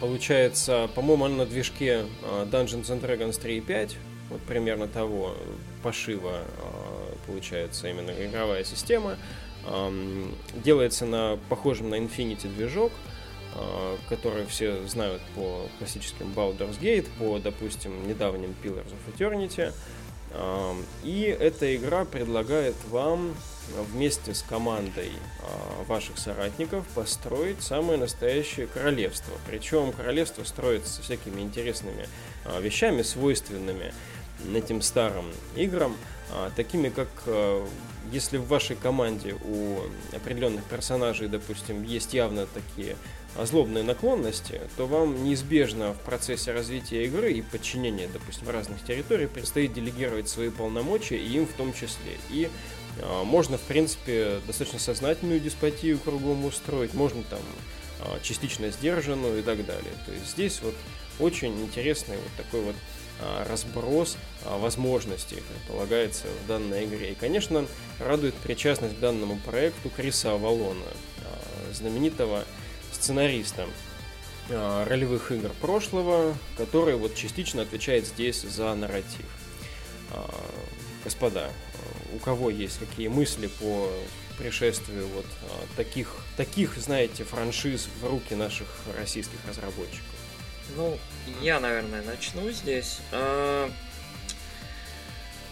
получается, 0.00 0.90
по-моему, 0.96 1.28
на 1.28 1.46
движке 1.46 2.04
а, 2.24 2.44
Dungeons 2.46 2.86
and 2.90 3.00
Dragons 3.00 3.40
3.5, 3.40 3.92
вот 4.32 4.40
примерно 4.42 4.88
того 4.88 5.36
пошива 5.82 6.40
а, 6.58 7.14
получается 7.26 7.88
именно 7.88 8.10
игровая 8.10 8.64
система. 8.64 9.16
Делается 10.54 11.06
на 11.06 11.38
похожем 11.48 11.90
на 11.90 11.94
Infinity 11.94 12.52
движок, 12.52 12.90
а, 13.54 13.96
который 14.08 14.44
все 14.46 14.84
знают 14.86 15.22
по 15.34 15.68
классическим 15.78 16.32
Baldur's 16.34 16.80
Gate, 16.80 17.08
по, 17.18 17.38
допустим, 17.38 18.08
недавним 18.08 18.54
Pillars 18.62 18.92
of 18.92 19.16
Eternity. 19.16 19.72
И 21.04 21.36
эта 21.38 21.76
игра 21.76 22.06
предлагает 22.06 22.74
вам 22.88 23.34
вместе 23.92 24.32
с 24.32 24.42
командой 24.42 25.12
а, 25.42 25.84
ваших 25.84 26.16
соратников 26.18 26.86
построить 26.94 27.62
самое 27.62 27.98
настоящее 27.98 28.66
королевство. 28.66 29.34
Причем 29.46 29.92
королевство 29.92 30.44
строится 30.44 31.02
всякими 31.02 31.42
интересными 31.42 32.08
вещами, 32.60 33.02
свойственными 33.02 33.92
этим 34.54 34.82
старым 34.82 35.26
играм, 35.56 35.96
а, 36.30 36.50
такими 36.56 36.88
как 36.88 37.08
а, 37.26 37.66
если 38.10 38.36
в 38.36 38.46
вашей 38.46 38.76
команде 38.76 39.34
у 39.44 39.78
определенных 40.14 40.64
персонажей, 40.64 41.28
допустим, 41.28 41.82
есть 41.84 42.14
явно 42.14 42.46
такие 42.46 42.96
злобные 43.40 43.84
наклонности, 43.84 44.60
то 44.76 44.86
вам 44.86 45.24
неизбежно 45.24 45.94
в 45.94 45.98
процессе 46.00 46.52
развития 46.52 47.04
игры 47.04 47.32
и 47.32 47.42
подчинения, 47.42 48.08
допустим, 48.12 48.48
разных 48.50 48.84
территорий 48.84 49.26
предстоит 49.26 49.72
делегировать 49.72 50.28
свои 50.28 50.50
полномочия 50.50 51.16
и 51.16 51.36
им 51.36 51.46
в 51.46 51.52
том 51.52 51.72
числе. 51.72 52.18
И 52.30 52.50
э, 52.98 53.22
можно, 53.24 53.56
в 53.56 53.62
принципе, 53.62 54.40
достаточно 54.46 54.78
сознательную 54.78 55.40
деспотию 55.40 55.98
кругом 55.98 56.44
устроить, 56.44 56.92
можно 56.92 57.22
там 57.22 57.40
э, 58.00 58.18
частично 58.22 58.70
сдержанную 58.70 59.38
и 59.38 59.42
так 59.42 59.64
далее. 59.64 59.92
То 60.04 60.12
есть 60.12 60.30
здесь 60.32 60.60
вот 60.62 60.74
очень 61.18 61.58
интересный 61.62 62.16
вот 62.16 62.44
такой 62.44 62.60
вот 62.60 62.76
разброс 63.48 64.16
а, 64.44 64.58
возможностей 64.58 65.42
предполагается 65.48 66.26
в 66.44 66.48
данной 66.48 66.84
игре. 66.84 67.12
И, 67.12 67.14
конечно, 67.14 67.66
радует 67.98 68.34
причастность 68.34 68.96
к 68.96 69.00
данному 69.00 69.38
проекту 69.38 69.90
Криса 69.90 70.32
Авалона, 70.32 70.84
а, 71.24 71.72
знаменитого 71.72 72.44
сценариста 72.92 73.66
ролевых 74.48 75.30
игр 75.30 75.50
прошлого, 75.60 76.36
который 76.58 76.96
вот 76.96 77.14
частично 77.14 77.62
отвечает 77.62 78.06
здесь 78.06 78.42
за 78.42 78.74
нарратив. 78.74 79.24
Господа, 81.04 81.50
у 82.12 82.18
кого 82.18 82.50
есть 82.50 82.78
какие 82.80 83.06
мысли 83.06 83.46
по 83.46 83.88
пришествию 84.36 85.06
вот 85.14 85.26
таких, 85.76 86.16
таких, 86.36 86.76
знаете, 86.76 87.22
франшиз 87.22 87.88
в 88.00 88.06
руки 88.06 88.34
наших 88.34 88.66
российских 88.98 89.38
разработчиков? 89.48 90.21
Ну, 90.76 90.98
я, 91.40 91.60
наверное, 91.60 92.02
начну 92.02 92.50
здесь. 92.50 92.98
А, 93.12 93.70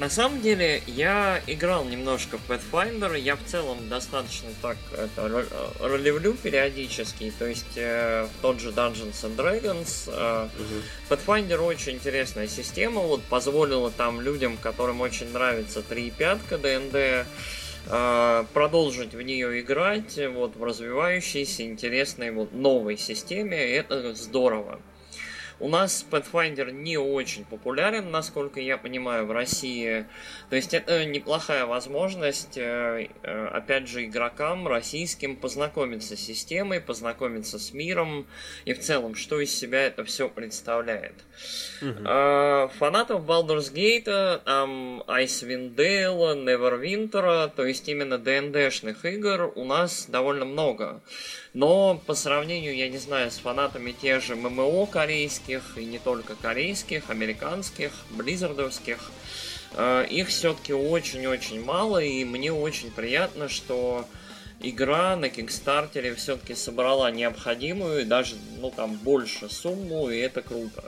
на 0.01 0.09
самом 0.09 0.41
деле, 0.41 0.83
я 0.87 1.43
играл 1.47 1.85
немножко 1.85 2.39
в 2.39 2.51
Pathfinder, 2.51 3.21
я 3.21 3.37
в 3.37 3.45
целом 3.45 3.87
достаточно 3.91 4.49
так 4.63 4.79
это, 4.97 5.45
ролевлю 5.79 6.33
периодически, 6.33 7.31
то 7.39 7.45
есть 7.45 7.77
э, 7.77 8.27
тот 8.41 8.61
же 8.61 8.71
Dungeons 8.71 9.23
and 9.25 9.37
Dragons. 9.37 10.11
Э, 10.11 10.47
угу. 10.47 11.15
Pathfinder 11.15 11.59
очень 11.59 11.97
интересная 11.97 12.49
система, 12.49 13.03
вот 13.03 13.23
позволила 13.25 13.91
там 13.91 14.23
людям, 14.23 14.57
которым 14.57 15.03
очень 15.03 15.31
нравится 15.33 15.81
3.5 15.81 16.57
ДНД, 16.57 17.27
э, 17.87 18.45
продолжить 18.55 19.15
в 19.15 19.21
нее 19.21 19.61
играть 19.61 20.19
вот 20.33 20.57
в 20.57 20.65
развивающейся, 20.65 21.65
интересной 21.65 22.31
вот 22.31 22.55
новой 22.55 22.97
системе, 22.97 23.59
это 23.59 24.15
здорово. 24.15 24.81
У 25.61 25.69
нас 25.69 26.07
Pathfinder 26.11 26.73
не 26.73 26.97
очень 26.97 27.45
популярен, 27.45 28.11
насколько 28.11 28.61
я 28.61 28.79
понимаю, 28.79 29.27
в 29.27 29.33
России. 29.33 30.07
То 30.49 30.57
есть 30.57 30.73
это 30.73 31.05
неплохая 31.05 31.67
возможность, 31.67 32.57
э, 32.57 33.09
э, 33.23 33.47
опять 33.49 33.87
же, 33.87 34.07
игрокам 34.07 34.67
российским 34.67 35.37
познакомиться 35.37 36.17
с 36.17 36.21
системой, 36.21 36.81
познакомиться 36.81 37.59
с 37.59 37.75
миром 37.75 38.27
и 38.65 38.73
в 38.73 38.81
целом, 38.81 39.15
что 39.15 39.39
из 39.39 39.55
себя 39.55 39.83
это 39.83 40.03
все 40.05 40.31
представляет. 40.31 41.15
Uh-huh. 41.83 42.71
Фанатов 42.79 43.25
Baldur's 43.25 43.73
Gate, 43.73 44.41
там 44.45 45.03
Icewind 45.07 45.75
Dale, 45.75 46.43
Neverwinter, 46.45 47.51
то 47.55 47.67
есть 47.67 47.89
именно 47.89 48.19
ДНДшных 48.19 49.05
игр 49.05 49.53
у 49.55 49.65
нас 49.65 50.07
довольно 50.09 50.45
много. 50.45 51.03
Но 51.53 52.01
по 52.07 52.15
сравнению, 52.15 52.77
я 52.77 52.89
не 52.89 52.99
знаю, 52.99 53.31
с 53.31 53.39
фанатами 53.39 53.91
тех 53.91 54.23
же 54.23 54.37
ММО 54.37 54.87
корейских, 54.87 55.77
и 55.77 55.85
не 55.85 55.99
только 55.99 56.37
корейских, 56.37 57.11
американских, 57.11 57.93
близзардовских, 58.11 59.11
э, 59.75 60.07
их 60.09 60.29
все-таки 60.29 60.73
очень-очень 60.73 61.65
мало, 61.65 61.99
и 61.99 62.25
мне 62.25 62.53
очень 62.53 62.93
приятно, 62.93 63.49
что 63.49 64.05
игра 64.61 65.17
на 65.17 65.29
Кикстартере 65.29 66.15
все-таки 66.15 66.55
собрала 66.55 67.11
необходимую, 67.11 68.07
даже, 68.07 68.37
ну, 68.61 68.71
там, 68.71 68.95
больше 68.95 69.49
сумму, 69.49 70.09
и 70.09 70.19
это 70.19 70.43
круто. 70.43 70.85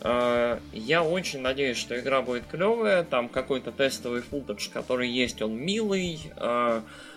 Э, 0.00 0.60
я 0.72 1.02
очень 1.02 1.40
надеюсь, 1.40 1.76
что 1.76 1.98
игра 1.98 2.22
будет 2.22 2.46
клевая. 2.46 3.02
Там 3.02 3.28
какой-то 3.28 3.72
тестовый 3.72 4.22
футаж, 4.22 4.68
который 4.68 5.08
есть, 5.08 5.42
он 5.42 5.56
милый. 5.56 6.20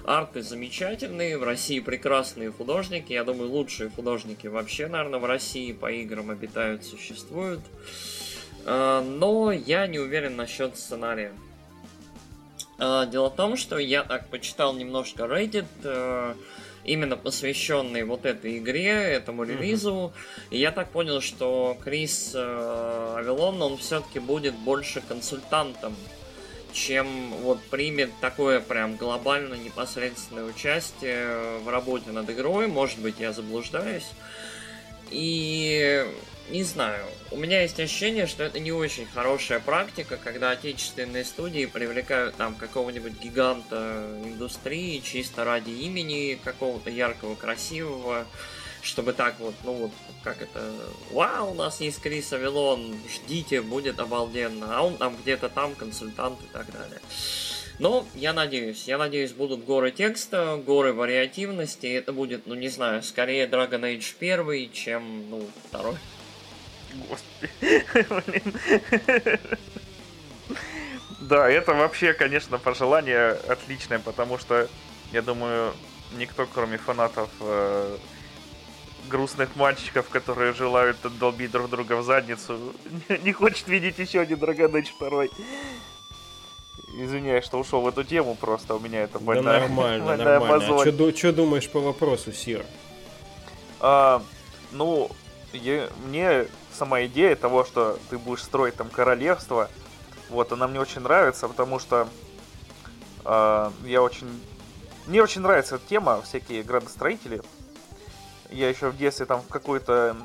Э, 0.05 0.11
арты 0.11 0.41
замечательные. 0.41 1.37
В 1.37 1.43
России 1.43 1.79
прекрасные 1.79 2.51
художники. 2.51 3.13
Я 3.13 3.23
думаю, 3.23 3.49
лучшие 3.49 3.89
художники 3.89 4.47
вообще, 4.47 4.87
наверное, 4.87 5.19
в 5.19 5.25
России 5.25 5.71
по 5.73 5.91
играм 5.91 6.29
обитают, 6.29 6.85
существуют. 6.85 7.61
Э, 8.65 9.01
но 9.01 9.51
я 9.51 9.87
не 9.87 9.99
уверен 9.99 10.35
насчет 10.35 10.77
сценария. 10.77 11.33
Дело 12.77 13.29
в 13.29 13.35
том, 13.37 13.55
что 13.55 13.77
я 13.77 14.03
так 14.03 14.27
почитал 14.27 14.73
немножко 14.73 15.23
Reddit 15.23 15.65
именно 16.85 17.17
посвященный 17.17 18.03
вот 18.03 18.25
этой 18.25 18.57
игре, 18.57 18.91
этому 18.91 19.43
релизу. 19.43 19.91
Mm-hmm. 19.91 20.47
И 20.51 20.59
я 20.59 20.71
так 20.71 20.89
понял, 20.91 21.21
что 21.21 21.77
Крис 21.83 22.31
э, 22.33 23.15
Авилон, 23.17 23.61
он 23.61 23.77
все-таки 23.77 24.19
будет 24.19 24.55
больше 24.55 25.01
консультантом, 25.01 25.95
чем 26.75 27.31
вот 27.41 27.63
примет 27.63 28.11
такое 28.19 28.59
прям 28.59 28.97
глобально 28.97 29.55
непосредственное 29.55 30.43
участие 30.43 31.59
в 31.59 31.69
работе 31.69 32.11
над 32.11 32.29
игрой. 32.29 32.67
Может 32.67 32.99
быть, 32.99 33.19
я 33.19 33.31
заблуждаюсь. 33.31 34.07
И 35.09 36.05
не 36.49 36.63
знаю. 36.63 37.05
У 37.31 37.37
меня 37.37 37.61
есть 37.61 37.79
ощущение, 37.79 38.27
что 38.27 38.43
это 38.43 38.59
не 38.59 38.71
очень 38.71 39.07
хорошая 39.07 39.59
практика, 39.59 40.17
когда 40.21 40.51
отечественные 40.51 41.23
студии 41.23 41.65
привлекают 41.65 42.35
там 42.35 42.55
какого-нибудь 42.55 43.19
гиганта 43.19 44.05
индустрии 44.23 44.99
чисто 44.99 45.43
ради 45.43 45.71
имени 45.71 46.39
какого-то 46.43 46.89
яркого, 46.89 47.35
красивого, 47.35 48.25
чтобы 48.85 49.13
так 49.13 49.39
вот, 49.39 49.55
ну 49.63 49.73
вот, 49.73 49.91
как 50.23 50.41
это, 50.41 50.71
вау, 51.11 51.51
у 51.51 51.53
нас 51.55 51.81
есть 51.81 52.01
Крис 52.01 52.31
Авилон, 52.33 52.95
ждите, 53.09 53.61
будет 53.61 53.99
обалденно, 53.99 54.77
а 54.77 54.81
он 54.81 54.97
там 54.97 55.15
где-то 55.17 55.49
там 55.49 55.75
консультант 55.75 56.39
и 56.41 56.47
так 56.53 56.71
далее. 56.71 56.99
Но 57.79 58.05
я 58.15 58.31
надеюсь, 58.31 58.85
я 58.85 58.97
надеюсь, 58.97 59.33
будут 59.33 59.65
горы 59.65 59.91
текста, 59.91 60.55
горы 60.65 60.93
вариативности, 60.93 61.87
это 61.87 62.13
будет, 62.13 62.47
ну 62.47 62.55
не 62.55 62.69
знаю, 62.69 63.03
скорее 63.03 63.47
Dragon 63.47 63.81
Age 63.81 64.13
1, 64.19 64.71
чем, 64.71 65.29
ну, 65.29 65.45
второй. 65.67 65.97
Господи, 67.09 67.49
Да, 71.21 71.49
это 71.49 71.73
вообще, 71.73 72.13
конечно, 72.13 72.59
пожелание 72.59 73.31
отличное, 73.31 73.97
потому 73.99 74.37
что, 74.37 74.69
я 75.11 75.23
думаю, 75.23 75.73
никто, 76.17 76.45
кроме 76.45 76.77
фанатов 76.77 77.29
э, 77.39 77.97
грустных 79.07 79.55
мальчиков, 79.55 80.09
которые 80.09 80.53
желают 80.53 80.97
долбить 81.19 81.51
друг 81.51 81.69
друга 81.69 81.97
в 81.97 82.03
задницу, 82.03 82.73
не, 83.23 83.31
хочет 83.31 83.67
видеть 83.67 83.99
еще 83.99 84.21
один 84.21 84.37
Age 84.37 84.89
2. 84.99 85.25
Извиняюсь, 86.97 87.43
что 87.43 87.59
ушел 87.59 87.81
в 87.81 87.87
эту 87.87 88.03
тему, 88.03 88.35
просто 88.35 88.75
у 88.75 88.79
меня 88.79 89.01
это 89.01 89.19
больная, 89.19 89.59
Да 89.61 89.67
нормально, 89.67 90.05
больная 90.05 90.39
нормально. 90.39 90.81
А 90.81 91.13
что 91.15 91.33
думаешь 91.33 91.69
по 91.69 91.79
вопросу, 91.79 92.31
Сир? 92.31 92.65
А, 93.81 94.21
ну, 94.71 95.11
я, 95.51 95.89
мне 96.05 96.47
сама 96.73 97.05
идея 97.05 97.35
того, 97.35 97.65
что 97.65 97.99
ты 98.09 98.17
будешь 98.17 98.43
строить 98.43 98.75
там 98.75 98.89
королевство, 98.89 99.69
вот, 100.29 100.51
она 100.51 100.67
мне 100.67 100.79
очень 100.79 101.01
нравится, 101.01 101.47
потому 101.47 101.79
что 101.79 102.07
э, 103.23 103.71
я 103.85 104.01
очень... 104.01 104.27
Мне 105.07 105.21
очень 105.21 105.41
нравится 105.41 105.75
эта 105.75 105.87
тема, 105.87 106.21
всякие 106.23 106.63
градостроители. 106.63 107.41
Я 108.55 108.69
еще 108.69 108.89
в 108.89 108.95
детстве 108.95 109.25
там 109.25 109.41
в 109.41 109.49
какой-то 109.49 110.15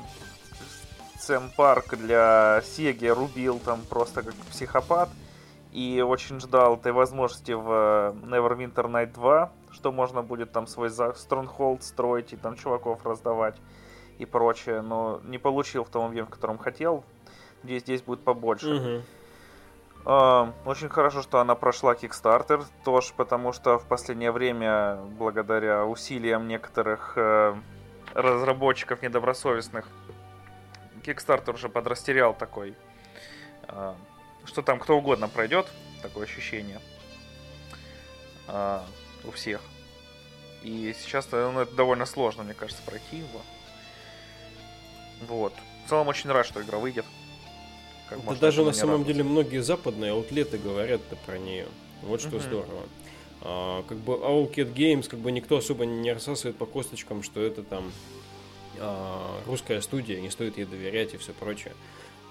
цем-парк 1.19 1.97
для 1.97 2.61
Сеги 2.63 3.07
рубил 3.07 3.59
там 3.59 3.81
просто 3.81 4.23
как 4.23 4.33
психопат. 4.49 5.09
И 5.73 6.01
очень 6.01 6.39
ждал 6.39 6.77
этой 6.77 6.93
возможности 6.93 7.51
в 7.51 7.69
э, 7.69 8.13
Neverwinter 8.25 8.85
Night 8.89 9.11
2, 9.13 9.51
что 9.71 9.91
можно 9.91 10.21
будет 10.21 10.53
там 10.53 10.65
свой 10.65 10.87
Stronghold 10.87 11.81
строить 11.81 12.31
и 12.31 12.37
там 12.37 12.55
чуваков 12.55 13.05
раздавать 13.05 13.55
и 14.17 14.25
прочее, 14.25 14.81
но 14.81 15.19
не 15.25 15.37
получил 15.37 15.83
в 15.83 15.89
том 15.89 16.05
объеме, 16.05 16.27
в 16.27 16.29
котором 16.29 16.57
хотел. 16.57 17.03
Здесь, 17.63 17.81
здесь 17.83 18.01
будет 18.01 18.23
побольше. 18.23 18.73
Угу. 18.73 19.03
Uh, 20.03 20.51
очень 20.65 20.89
хорошо, 20.89 21.21
что 21.21 21.39
она 21.39 21.53
прошла 21.55 21.93
Kickstarter 21.93 22.63
тоже, 22.83 23.13
потому 23.15 23.51
что 23.51 23.77
в 23.77 23.85
последнее 23.85 24.31
время, 24.31 24.97
благодаря 25.19 25.85
усилиям 25.85 26.47
некоторых 26.47 27.17
uh, 27.17 27.55
разработчиков 28.13 29.01
недобросовестных, 29.01 29.87
Kickstarter 31.03 31.53
уже 31.53 31.69
подрастерял 31.69 32.33
такой, 32.33 32.75
uh, 33.63 33.95
что 34.45 34.61
там 34.61 34.79
кто 34.79 34.97
угодно 34.97 35.27
пройдет, 35.27 35.67
такое 36.01 36.25
ощущение 36.25 36.79
у 39.23 39.31
всех. 39.31 39.61
И 40.63 40.95
сейчас 40.99 41.27
ну, 41.31 41.61
это 41.61 41.73
довольно 41.73 42.05
сложно, 42.05 42.43
мне 42.43 42.53
кажется, 42.53 42.83
пройти 42.85 43.17
его. 43.17 43.41
Вот. 45.27 45.53
В 45.85 45.89
целом 45.89 46.07
очень 46.07 46.29
рад, 46.31 46.45
что 46.45 46.61
игра 46.61 46.77
выйдет. 46.77 47.05
Как 48.09 48.23
да 48.25 48.35
даже 48.35 48.63
на 48.63 48.73
самом 48.73 49.01
радоваться. 49.01 49.13
деле 49.13 49.23
многие 49.23 49.61
западные 49.61 50.11
аутлеты 50.11 50.57
говорят 50.57 51.01
про 51.25 51.37
нее. 51.37 51.67
Вот 52.01 52.21
что 52.21 52.37
uh-huh. 52.37 52.41
здорово. 52.41 52.83
А, 53.41 53.83
как 53.87 53.97
бы 53.97 54.13
Owlcat 54.13 54.73
Games, 54.73 55.07
как 55.07 55.19
бы 55.19 55.31
никто 55.31 55.57
особо 55.57 55.85
не 55.85 56.11
рассасывает 56.13 56.57
по 56.57 56.65
косточкам, 56.65 57.23
что 57.23 57.41
это 57.41 57.63
там 57.63 57.91
а, 58.79 59.41
русская 59.45 59.81
студия, 59.81 60.19
не 60.21 60.29
стоит 60.29 60.57
ей 60.57 60.65
доверять 60.65 61.13
и 61.13 61.17
все 61.17 61.33
прочее. 61.33 61.73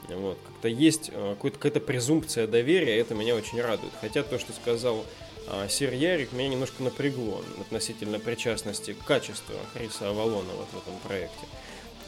Вот. 0.08 0.38
Как-то 0.46 0.68
есть 0.68 1.10
а, 1.12 1.36
какая-то 1.36 1.80
презумпция 1.80 2.46
доверия, 2.46 2.98
это 2.98 3.14
меня 3.14 3.34
очень 3.34 3.60
радует. 3.60 3.92
Хотя 4.00 4.22
то, 4.22 4.38
что 4.38 4.52
сказал 4.52 5.04
а, 5.48 5.68
Сир 5.68 5.92
Ярик, 5.92 6.32
меня 6.32 6.48
немножко 6.48 6.82
напрягло 6.82 7.42
относительно 7.60 8.18
причастности 8.18 8.92
к 8.92 9.04
качеству 9.04 9.54
Хриса 9.72 10.10
Авалона 10.10 10.52
вот 10.56 10.68
в 10.72 10.78
этом 10.78 10.98
проекте. 11.06 11.46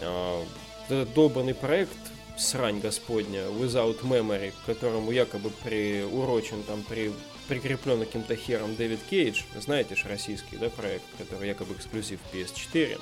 А, 0.01 0.45
этот 0.87 1.13
долбанный 1.15 1.55
проект, 1.55 1.97
срань 2.39 2.81
господня, 2.81 3.43
Without 3.47 4.03
Memory, 4.03 4.53
к 4.53 4.67
которому 4.67 5.11
якобы 5.11 5.51
приурочен, 5.65 6.63
там, 6.65 6.83
при, 6.89 7.13
прикреплен 7.49 8.01
каким-то 8.01 8.37
хером 8.37 8.75
Дэвид 8.77 9.01
Кейдж, 9.09 9.43
знаете 9.61 9.97
же, 9.97 10.09
российский, 10.09 10.57
да, 10.57 10.71
проект, 10.71 11.05
который 11.19 11.49
якобы 11.49 11.75
эксклюзив 11.75 12.21
PS4. 12.33 13.01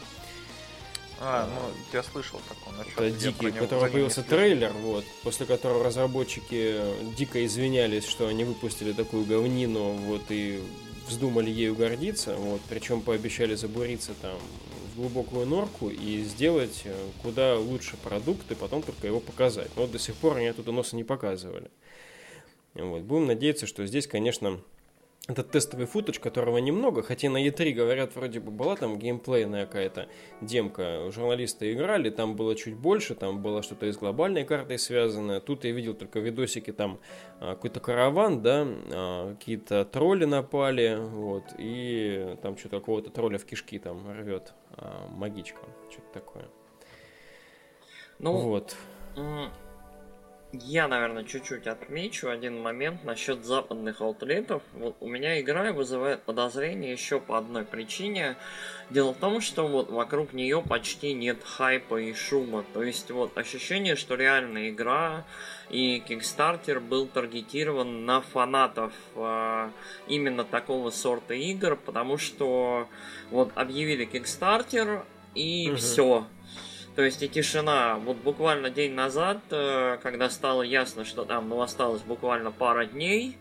А, 1.23 1.47
ну, 1.47 1.71
я 1.93 2.03
слышал 2.03 2.41
такое. 2.49 2.87
Это 3.07 3.11
дикий, 3.11 3.49
у 3.49 3.53
которого 3.53 3.89
появился 3.89 4.23
трейлер, 4.23 4.73
вот, 4.73 5.05
после 5.23 5.45
которого 5.45 5.85
разработчики 5.85 6.81
дико 7.17 7.45
извинялись, 7.45 8.07
что 8.07 8.27
они 8.27 8.45
выпустили 8.45 8.93
такую 8.93 9.27
говнину, 9.27 9.93
вот, 9.93 10.23
и 10.31 10.63
вздумали 11.07 11.51
ею 11.51 11.75
гордиться, 11.75 12.37
вот, 12.37 12.63
причем 12.71 13.03
пообещали 13.03 13.55
забуриться 13.55 14.13
там 14.23 14.39
глубокую 14.97 15.47
норку 15.47 15.89
и 15.89 16.23
сделать 16.23 16.83
э, 16.85 16.95
куда 17.23 17.57
лучше 17.57 17.97
продукт 17.97 18.51
и 18.51 18.55
потом 18.55 18.83
только 18.83 19.07
его 19.07 19.21
показать. 19.21 19.71
Но 19.77 19.83
вот 19.83 19.93
до 19.93 19.99
сих 19.99 20.15
пор 20.17 20.37
они 20.37 20.47
оттуда 20.47 20.73
носа 20.73 20.97
не 20.97 21.05
показывали. 21.05 21.71
Вот. 22.75 23.03
Будем 23.03 23.27
надеяться, 23.27 23.67
что 23.67 23.85
здесь, 23.87 24.07
конечно, 24.07 24.61
этот 25.29 25.51
тестовый 25.51 25.87
футаж, 25.87 26.19
которого 26.19 26.59
немного, 26.59 27.03
хотя 27.03 27.31
на 27.31 27.47
E3, 27.47 27.73
говорят, 27.73 28.17
вроде 28.17 28.41
бы 28.41 28.51
была 28.51 28.75
там 28.77 28.99
геймплейная 28.99 29.67
какая-то 29.67 30.09
демка, 30.41 31.11
журналисты 31.11 31.73
играли, 31.73 32.11
там 32.11 32.35
было 32.35 32.57
чуть 32.57 32.75
больше, 32.75 33.15
там 33.15 33.41
было 33.41 33.63
что-то 33.63 33.87
и 33.87 33.93
с 33.93 33.97
глобальной 33.97 34.45
картой 34.45 34.79
связанное, 34.79 35.41
тут 35.41 35.65
я 35.65 35.73
видел 35.73 35.95
только 35.95 36.21
видосики, 36.21 36.73
там 36.73 36.99
а, 37.39 37.55
какой-то 37.55 37.81
караван, 37.81 38.43
да, 38.43 38.67
а, 38.67 39.35
какие-то 39.35 39.85
тролли 39.85 40.25
напали, 40.25 40.99
вот, 40.99 41.45
и 41.59 42.37
там 42.43 42.57
что-то 42.57 42.81
какого-то 42.81 43.11
тролля 43.11 43.39
в 43.39 43.45
кишки 43.45 43.79
там 43.79 44.11
рвет 44.11 44.55
а, 44.73 45.07
магичка, 45.09 45.61
что-то 45.91 46.13
такое. 46.13 46.45
Ну, 48.19 48.39
вот. 48.39 48.77
Я, 50.53 50.89
наверное, 50.89 51.23
чуть-чуть 51.23 51.69
отмечу 51.69 52.29
один 52.29 52.61
момент 52.61 53.05
насчет 53.05 53.45
западных 53.45 54.01
аутлетов. 54.01 54.65
Вот 54.73 54.97
у 54.99 55.07
меня 55.07 55.41
игра 55.41 55.73
вызывает 55.73 56.23
подозрение 56.23 56.91
еще 56.91 57.21
по 57.21 57.39
одной 57.39 57.65
причине. 57.65 58.37
Дело 58.91 59.15
в 59.15 59.19
том, 59.19 59.41
что 59.41 59.69
вот 59.69 59.91
вокруг 59.91 60.33
нее 60.33 60.61
почти 60.61 61.13
нет 61.13 61.45
хайпа 61.45 62.01
и 62.01 62.13
шума. 62.15 62.65
То 62.75 62.83
есть 62.83 63.13
вот 63.13 63.39
ощущение, 63.39 63.95
что 63.95 64.17
реальная 64.17 64.71
игра 64.71 65.25
и 65.69 66.03
Kickstarter 66.05 66.81
был 66.81 67.07
таргетирован 67.07 68.05
на 68.05 68.21
фанатов 68.21 68.93
э, 69.15 69.71
именно 70.09 70.43
такого 70.43 70.91
сорта 70.91 71.35
игр, 71.35 71.77
потому 71.77 72.19
что 72.19 72.89
вот 73.31 73.53
объявили 73.55 74.05
Kickstarter 74.05 75.05
и 75.37 75.69
угу. 75.69 75.77
все 75.77 76.27
то 76.97 77.03
есть 77.03 77.23
и 77.23 77.29
тишина. 77.29 77.97
Вот 77.97 78.17
буквально 78.19 78.71
день 78.71 78.93
назад, 78.93 79.39
э, 79.51 79.99
когда 80.03 80.31
стало 80.31 80.63
ясно, 80.63 81.05
что 81.05 81.25
там 81.25 81.49
ну, 81.49 81.61
осталось 81.61 82.03
буквально 82.03 82.51
пара 82.51 82.87
дней, 82.87 83.39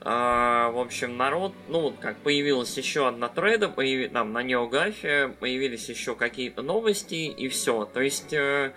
а, 0.00 0.70
в 0.70 0.78
общем, 0.78 1.16
народ, 1.16 1.52
ну, 1.68 1.80
вот 1.80 1.98
как 2.00 2.18
появилась 2.18 2.76
еще 2.76 3.08
одна 3.08 3.28
треда, 3.28 3.68
появи, 3.68 4.08
там 4.08 4.32
на 4.32 4.42
Неогафе 4.42 5.34
появились 5.40 5.88
еще 5.88 6.14
какие-то 6.14 6.62
новости, 6.62 7.14
и 7.14 7.48
все. 7.48 7.84
То 7.84 8.00
есть, 8.00 8.32
э, 8.32 8.72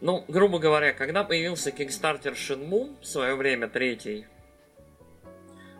ну, 0.00 0.24
грубо 0.28 0.60
говоря, 0.60 0.92
когда 0.92 1.24
появился 1.24 1.70
Kickstarter 1.70 2.34
Shenmue 2.34 2.94
в 3.00 3.06
свое 3.06 3.34
время, 3.34 3.68
третий, 3.68 4.26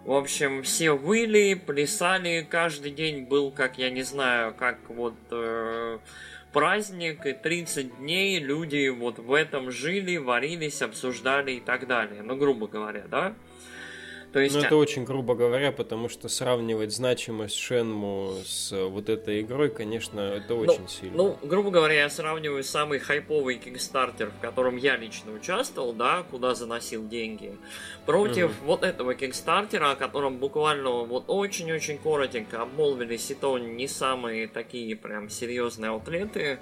в 0.04 0.12
общем, 0.12 0.64
все 0.64 0.90
выли, 0.92 1.54
плясали, 1.54 2.44
каждый 2.48 2.90
день 2.90 3.24
был, 3.24 3.52
как 3.52 3.78
я 3.78 3.88
не 3.90 4.02
знаю, 4.02 4.52
как 4.52 4.78
вот 4.88 5.14
э, 5.30 5.98
праздник, 6.52 7.26
и 7.26 7.32
30 7.32 7.98
дней 7.98 8.38
люди 8.38 8.88
вот 8.88 9.18
в 9.18 9.32
этом 9.32 9.70
жили, 9.70 10.16
варились, 10.16 10.82
обсуждали 10.82 11.52
и 11.52 11.60
так 11.60 11.86
далее. 11.86 12.22
Ну, 12.22 12.36
грубо 12.36 12.68
говоря, 12.68 13.04
да? 13.10 13.34
То 14.32 14.40
есть... 14.40 14.54
Ну, 14.54 14.62
это 14.62 14.76
очень 14.76 15.04
грубо 15.04 15.34
говоря, 15.34 15.72
потому 15.72 16.08
что 16.08 16.28
сравнивать 16.28 16.92
значимость 16.92 17.56
Шенму 17.56 18.34
с 18.46 18.72
вот 18.72 19.08
этой 19.08 19.42
игрой, 19.42 19.70
конечно, 19.70 20.20
это 20.20 20.54
ну, 20.54 20.60
очень 20.60 20.82
ну, 20.82 20.88
сильно. 20.88 21.16
Ну, 21.16 21.38
грубо 21.42 21.70
говоря, 21.70 21.94
я 21.94 22.10
сравниваю 22.10 22.64
самый 22.64 22.98
хайповый 22.98 23.56
кикстартер, 23.56 24.30
в 24.30 24.40
котором 24.40 24.76
я 24.76 24.96
лично 24.96 25.32
участвовал, 25.32 25.92
да, 25.92 26.24
куда 26.30 26.54
заносил 26.54 27.06
деньги, 27.06 27.56
против 28.06 28.46
угу. 28.46 28.66
вот 28.66 28.84
этого 28.84 29.14
кикстартера, 29.14 29.90
о 29.90 29.96
котором 29.96 30.38
буквально 30.38 30.90
вот 30.90 31.24
очень-очень 31.26 31.98
коротенько 31.98 32.62
обмолвились, 32.62 33.30
и 33.30 33.34
то 33.34 33.58
не 33.58 33.86
самые 33.86 34.48
такие 34.48 34.96
прям 34.96 35.28
серьезные 35.28 35.90
аутлеты 35.90 36.58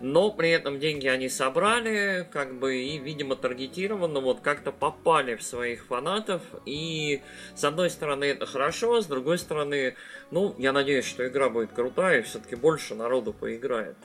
но 0.00 0.30
при 0.30 0.50
этом 0.50 0.78
деньги 0.78 1.06
они 1.06 1.28
собрали, 1.28 2.26
как 2.32 2.58
бы, 2.58 2.76
и, 2.76 2.98
видимо, 2.98 3.36
таргетированно 3.36 4.20
вот 4.20 4.40
как-то 4.40 4.72
попали 4.72 5.36
в 5.36 5.42
своих 5.42 5.86
фанатов, 5.86 6.42
и 6.64 7.22
с 7.54 7.64
одной 7.64 7.90
стороны 7.90 8.24
это 8.24 8.46
хорошо, 8.46 9.00
с 9.00 9.06
другой 9.06 9.38
стороны, 9.38 9.94
ну, 10.30 10.54
я 10.58 10.72
надеюсь, 10.72 11.06
что 11.06 11.26
игра 11.28 11.50
будет 11.50 11.72
крутая, 11.72 12.20
и 12.20 12.22
все-таки 12.22 12.56
больше 12.56 12.94
народу 12.94 13.32
поиграет. 13.32 13.96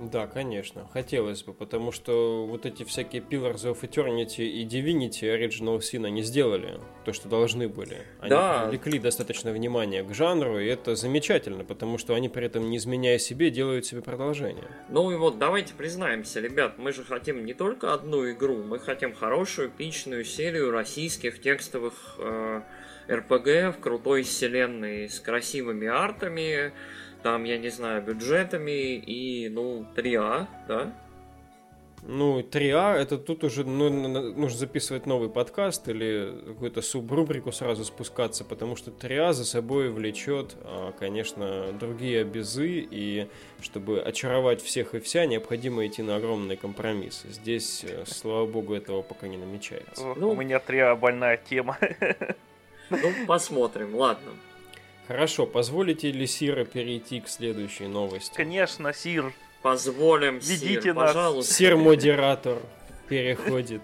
Да, 0.00 0.26
конечно, 0.28 0.88
хотелось 0.92 1.42
бы, 1.42 1.52
потому 1.52 1.90
что 1.90 2.46
вот 2.46 2.66
эти 2.66 2.84
всякие 2.84 3.20
Pillars 3.20 3.64
of 3.64 3.80
Eternity 3.80 4.44
и 4.44 4.64
Divinity 4.64 5.22
Original 5.22 5.78
Sin 5.78 6.08
не 6.10 6.22
сделали 6.22 6.78
то, 7.04 7.12
что 7.12 7.28
должны 7.28 7.68
были. 7.68 7.98
Они 8.20 8.30
да. 8.30 8.64
привлекли 8.64 9.00
достаточно 9.00 9.50
внимания 9.50 10.04
к 10.04 10.14
жанру, 10.14 10.60
и 10.60 10.66
это 10.66 10.94
замечательно, 10.94 11.64
потому 11.64 11.98
что 11.98 12.14
они 12.14 12.28
при 12.28 12.46
этом, 12.46 12.70
не 12.70 12.76
изменяя 12.76 13.18
себе, 13.18 13.50
делают 13.50 13.86
себе 13.86 14.00
продолжение. 14.00 14.68
Ну 14.88 15.10
и 15.10 15.16
вот 15.16 15.38
давайте 15.38 15.74
признаемся, 15.74 16.40
ребят, 16.40 16.78
мы 16.78 16.92
же 16.92 17.02
хотим 17.02 17.44
не 17.44 17.54
только 17.54 17.92
одну 17.92 18.30
игру, 18.30 18.62
мы 18.62 18.78
хотим 18.78 19.12
хорошую, 19.12 19.68
эпичную 19.68 20.24
серию 20.24 20.70
российских 20.70 21.40
текстовых 21.40 22.16
э, 22.18 22.62
RPG 23.08 23.72
в 23.72 23.80
крутой 23.80 24.22
вселенной 24.22 25.08
с 25.08 25.18
красивыми 25.18 25.88
артами, 25.88 26.72
там, 27.22 27.44
я 27.44 27.58
не 27.58 27.68
знаю, 27.68 28.02
бюджетами 28.02 28.94
и, 28.94 29.48
ну, 29.48 29.84
3А, 29.96 30.46
да? 30.66 30.92
Ну, 32.02 32.40
3А, 32.40 32.94
это 32.94 33.18
тут 33.18 33.44
уже 33.44 33.64
ну, 33.64 33.88
нужно 33.90 34.58
записывать 34.58 35.06
новый 35.06 35.28
подкаст 35.28 35.88
или 35.88 36.32
какую-то 36.46 36.80
субрубрику 36.80 37.52
сразу 37.52 37.84
спускаться, 37.84 38.44
потому 38.44 38.76
что 38.76 38.90
3А 38.90 39.32
за 39.32 39.44
собой 39.44 39.90
влечет, 39.90 40.56
а, 40.62 40.92
конечно, 40.92 41.72
другие 41.72 42.24
безы, 42.24 42.86
и 42.90 43.28
чтобы 43.60 44.00
очаровать 44.00 44.62
всех 44.62 44.94
и 44.94 45.00
вся, 45.00 45.26
необходимо 45.26 45.86
идти 45.86 46.02
на 46.02 46.16
огромные 46.16 46.56
компромиссы. 46.56 47.28
Здесь, 47.30 47.84
э, 47.84 48.04
слава 48.06 48.46
богу, 48.46 48.74
этого 48.74 49.02
пока 49.02 49.26
не 49.26 49.36
намечается. 49.36 50.14
Ну, 50.16 50.30
у 50.30 50.36
меня 50.36 50.58
3А 50.58 50.96
больная 50.96 51.36
тема. 51.36 51.78
Ну, 52.90 53.12
посмотрим, 53.26 53.94
ладно. 53.94 54.30
Хорошо, 55.08 55.46
позволите 55.46 56.12
ли 56.12 56.26
Сира 56.26 56.66
перейти 56.66 57.20
к 57.20 57.28
следующей 57.28 57.86
новости? 57.86 58.34
Конечно, 58.34 58.92
Сир. 58.92 59.32
Позволим, 59.62 60.34
Ведите 60.34 60.82
Сир, 60.82 60.94
нас. 60.94 61.14
пожалуйста. 61.14 61.54
Сир-модератор 61.54 62.58
переходит. 63.08 63.80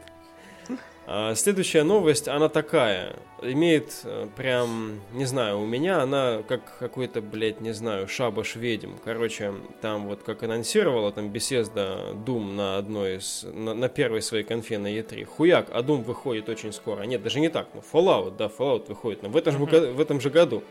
А, 1.07 1.35
следующая 1.35 1.83
новость, 1.83 2.29
она 2.29 2.51
такая. 2.51 3.17
Имеет 3.43 4.01
э, 4.05 4.27
прям, 4.37 5.01
не 5.13 5.25
знаю, 5.25 5.61
у 5.61 5.67
меня 5.67 6.03
она 6.03 6.43
как 6.47 6.79
какой-то, 6.79 7.23
блядь, 7.23 7.61
не 7.63 7.73
знаю, 7.73 8.07
шабаш 8.07 8.57
ведьм. 8.57 8.93
Короче, 9.03 9.55
там 9.81 10.07
вот 10.07 10.23
как 10.23 10.43
анонсировала 10.43 11.11
там 11.11 11.31
беседа 11.31 12.13
Doom 12.27 12.53
на 12.53 12.77
одной 12.77 13.17
из, 13.17 13.47
на, 13.51 13.73
на 13.73 13.89
первой 13.89 14.21
своей 14.21 14.45
конфе 14.45 14.77
на 14.77 14.95
E3. 14.95 15.25
Хуяк, 15.25 15.69
а 15.73 15.81
Doom 15.81 16.05
выходит 16.05 16.51
очень 16.51 16.73
скоро. 16.73 17.03
Нет, 17.05 17.23
даже 17.23 17.41
не 17.41 17.49
так, 17.49 17.69
ну 17.75 17.83
Fallout, 17.93 18.37
да, 18.37 18.47
Fallout 18.47 18.89
выходит, 18.89 19.23
но 19.23 19.31
в 19.31 19.37
этом, 19.39 19.59
же, 19.59 19.65
в 19.93 20.01
этом 20.01 20.21
же 20.21 20.29
году. 20.29 20.63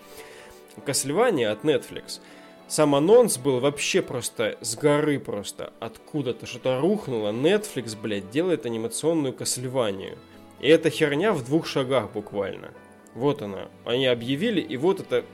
Castlevania 0.86 1.52
от 1.52 1.64
Netflix. 1.64 2.20
Сам 2.68 2.96
анонс 2.96 3.38
был 3.38 3.60
вообще 3.60 4.02
просто 4.02 4.58
с 4.62 4.76
горы 4.76 5.20
просто. 5.20 5.74
Откуда-то 5.80 6.46
что-то 6.46 6.80
рухнуло. 6.80 7.32
Netflix, 7.32 7.98
блядь, 8.00 8.30
делает 8.30 8.66
анимационную 8.66 9.34
Castlevania. 9.34 10.18
И 10.60 10.68
эта 10.68 10.90
херня 10.90 11.34
в 11.34 11.44
двух 11.44 11.68
шагах 11.68 12.12
буквально. 12.12 12.72
Вот 13.14 13.42
она. 13.42 13.68
Они 13.86 14.08
объявили, 14.08 14.62
и 14.62 14.78
вот 14.78 15.02
это 15.02 15.26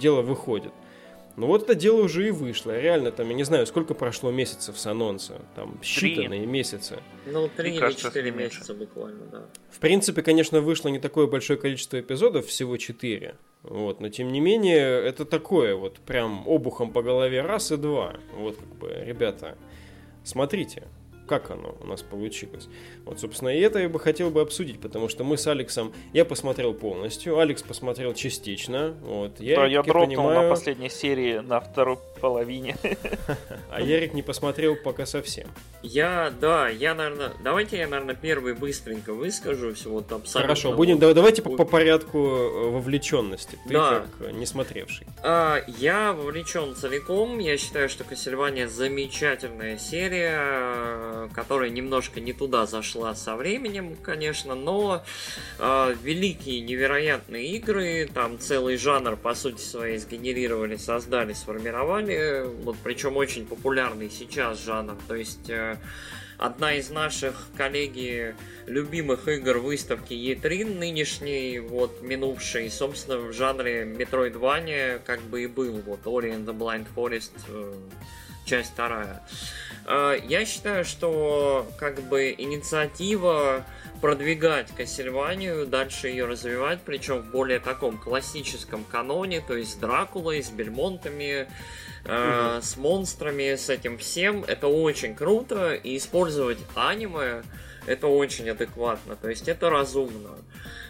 дело 0.00 0.22
выходит. 0.22 0.72
Ну 1.36 1.46
вот 1.46 1.62
это 1.62 1.74
дело 1.74 2.02
уже 2.02 2.28
и 2.28 2.30
вышло. 2.30 2.78
Реально, 2.78 3.10
там, 3.10 3.28
я 3.28 3.34
не 3.34 3.44
знаю, 3.44 3.66
сколько 3.66 3.94
прошло 3.94 4.30
месяцев 4.30 4.78
с 4.78 4.86
анонса. 4.86 5.40
Там 5.56 5.78
считанные 5.82 6.40
три. 6.40 6.46
месяцы. 6.46 6.98
Ну, 7.26 7.48
три 7.48 7.74
или 7.74 7.92
четыре 7.92 8.30
месяца 8.30 8.74
буквально, 8.74 9.26
да. 9.26 9.46
В 9.70 9.78
принципе, 9.78 10.22
конечно, 10.22 10.60
вышло 10.60 10.88
не 10.88 10.98
такое 10.98 11.26
большое 11.26 11.58
количество 11.58 11.98
эпизодов, 11.98 12.46
всего 12.46 12.76
четыре. 12.76 13.36
Вот, 13.62 14.00
но 14.00 14.08
тем 14.08 14.32
не 14.32 14.40
менее, 14.40 15.02
это 15.02 15.24
такое 15.24 15.74
вот 15.74 15.98
прям 16.00 16.46
обухом 16.46 16.92
по 16.92 17.02
голове 17.02 17.42
раз 17.42 17.72
и 17.72 17.76
два. 17.76 18.16
Вот 18.36 18.56
как 18.56 18.74
бы, 18.76 19.02
ребята, 19.04 19.56
смотрите 20.24 20.88
как 21.32 21.50
оно 21.50 21.74
у 21.80 21.86
нас 21.86 22.02
получилось. 22.02 22.68
Вот, 23.06 23.18
собственно, 23.18 23.48
и 23.48 23.58
это 23.58 23.78
я 23.78 23.88
бы 23.88 23.98
хотел 23.98 24.30
бы 24.30 24.42
обсудить, 24.42 24.78
потому 24.78 25.08
что 25.08 25.24
мы 25.24 25.38
с 25.38 25.46
Алексом, 25.46 25.94
я 26.12 26.26
посмотрел 26.26 26.74
полностью, 26.74 27.38
Алекс 27.38 27.62
посмотрел 27.62 28.12
частично. 28.12 28.94
Вот, 29.00 29.40
я, 29.40 29.56
да, 29.56 29.66
я 29.66 29.82
дропнул 29.82 30.04
понимаю... 30.04 30.42
на 30.42 30.48
последней 30.50 30.90
серии 30.90 31.38
на 31.38 31.60
второй 31.60 31.96
половине. 32.22 32.76
А 33.70 33.80
Ярик 33.80 34.14
не 34.14 34.22
посмотрел 34.22 34.76
пока 34.76 35.06
совсем. 35.06 35.48
Я, 35.82 36.32
да, 36.40 36.68
я, 36.68 36.94
наверное, 36.94 37.32
давайте 37.42 37.78
я, 37.78 37.88
наверное, 37.88 38.14
первый 38.14 38.54
быстренько 38.54 39.12
выскажу 39.12 39.74
всего 39.74 39.94
вот 39.94 40.12
абсолютно. 40.12 40.42
Хорошо, 40.42 40.72
будем, 40.72 40.98
давайте 40.98 41.42
по, 41.42 41.50
по 41.50 41.64
порядку 41.64 42.18
э, 42.18 42.70
вовлеченности. 42.70 43.58
Ты 43.66 43.74
да. 43.74 43.90
как 43.90 44.28
э, 44.28 44.30
не 44.30 44.46
смотревший. 44.46 45.06
А, 45.22 45.64
я 45.66 46.12
вовлечен 46.12 46.76
целиком. 46.76 47.40
Я 47.40 47.58
считаю, 47.58 47.88
что 47.88 48.04
Castlevania 48.04 48.68
замечательная 48.68 49.76
серия, 49.76 51.28
которая 51.34 51.70
немножко 51.70 52.20
не 52.20 52.32
туда 52.32 52.66
зашла 52.66 53.16
со 53.16 53.34
временем, 53.34 53.96
конечно, 53.96 54.54
но 54.54 55.02
э, 55.58 55.94
великие, 56.04 56.60
невероятные 56.60 57.48
игры, 57.56 58.08
там 58.14 58.38
целый 58.38 58.76
жанр, 58.76 59.16
по 59.16 59.34
сути 59.34 59.60
своей, 59.60 59.98
сгенерировали, 59.98 60.76
создали, 60.76 61.32
сформировали 61.32 62.11
вот 62.62 62.76
причем 62.82 63.16
очень 63.16 63.46
популярный 63.46 64.10
сейчас 64.10 64.64
жанр. 64.64 64.96
То 65.08 65.14
есть 65.14 65.48
э, 65.50 65.76
одна 66.38 66.74
из 66.74 66.90
наших 66.90 67.48
коллеги 67.56 68.34
любимых 68.66 69.28
игр 69.28 69.58
выставки 69.58 70.12
E3 70.12 70.78
нынешней, 70.78 71.60
вот 71.60 72.02
минувшей, 72.02 72.70
собственно, 72.70 73.18
в 73.18 73.32
жанре 73.32 73.84
Metroidvania 73.84 75.00
как 75.04 75.20
бы 75.22 75.44
и 75.44 75.46
был, 75.46 75.80
вот 75.86 76.04
Ori 76.04 76.32
and 76.32 76.44
the 76.44 76.56
Blind 76.56 76.86
Forest, 76.94 77.32
э, 77.48 77.74
часть 78.44 78.72
вторая. 78.72 79.22
Э, 79.86 80.18
я 80.26 80.44
считаю, 80.44 80.84
что 80.84 81.66
как 81.78 82.02
бы 82.02 82.34
инициатива 82.36 83.64
продвигать 84.00 84.68
Кассельванию, 84.76 85.64
дальше 85.64 86.08
ее 86.08 86.24
развивать, 86.24 86.80
причем 86.84 87.20
в 87.20 87.30
более 87.30 87.60
таком 87.60 87.96
классическом 87.96 88.84
каноне, 88.84 89.40
то 89.40 89.56
есть 89.56 89.72
с 89.72 89.74
Дракулой, 89.76 90.42
с 90.42 90.50
Бельмонтами, 90.50 91.46
э, 92.04 92.60
с 92.62 92.76
монстрами, 92.76 93.54
с 93.54 93.68
этим 93.70 93.98
всем. 93.98 94.44
Это 94.44 94.68
очень 94.68 95.14
круто, 95.14 95.74
и 95.74 95.96
использовать 95.96 96.58
аниме 96.74 97.42
это 97.86 98.06
очень 98.06 98.48
адекватно, 98.48 99.16
то 99.16 99.28
есть 99.28 99.48
это 99.48 99.70
разумно. 99.70 100.30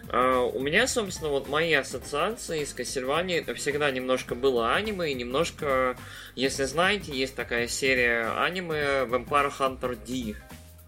Uh, 0.09 0.51
у 0.53 0.61
меня, 0.61 0.87
собственно, 0.87 1.31
вот 1.31 1.49
мои 1.49 1.73
ассоциации 1.73 2.65
с 2.65 2.75
Castlevania 2.75 3.39
это 3.39 3.55
всегда 3.55 3.91
немножко 3.91 4.35
было 4.35 4.75
аниме 4.75 5.11
и 5.11 5.15
немножко, 5.15 5.97
если 6.35 6.65
знаете, 6.65 7.13
есть 7.13 7.35
такая 7.35 7.67
серия 7.67 8.31
аниме 8.37 9.05
Vampire 9.05 9.51
Hunter 9.59 9.97
D. 10.07 10.35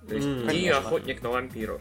То 0.09 0.15
есть 0.15 0.27
mm, 0.27 0.51
D 0.51 0.71
охотник 0.71 1.23
на 1.23 1.31
вампиров. 1.31 1.81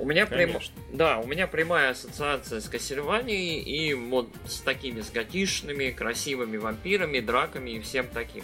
У 0.00 0.06
меня 0.06 0.26
прям... 0.26 0.52
Да, 0.92 1.18
у 1.18 1.26
меня 1.26 1.46
прямая 1.46 1.90
ассоциация 1.90 2.60
с 2.60 2.68
Кассельванией 2.68 3.60
и 3.60 3.92
вот 3.92 4.28
с 4.46 4.60
такими 4.60 5.02
с 5.02 5.10
готишными, 5.10 5.90
красивыми 5.90 6.56
вампирами, 6.56 7.20
драками 7.20 7.72
и 7.72 7.80
всем 7.80 8.06
таким. 8.08 8.42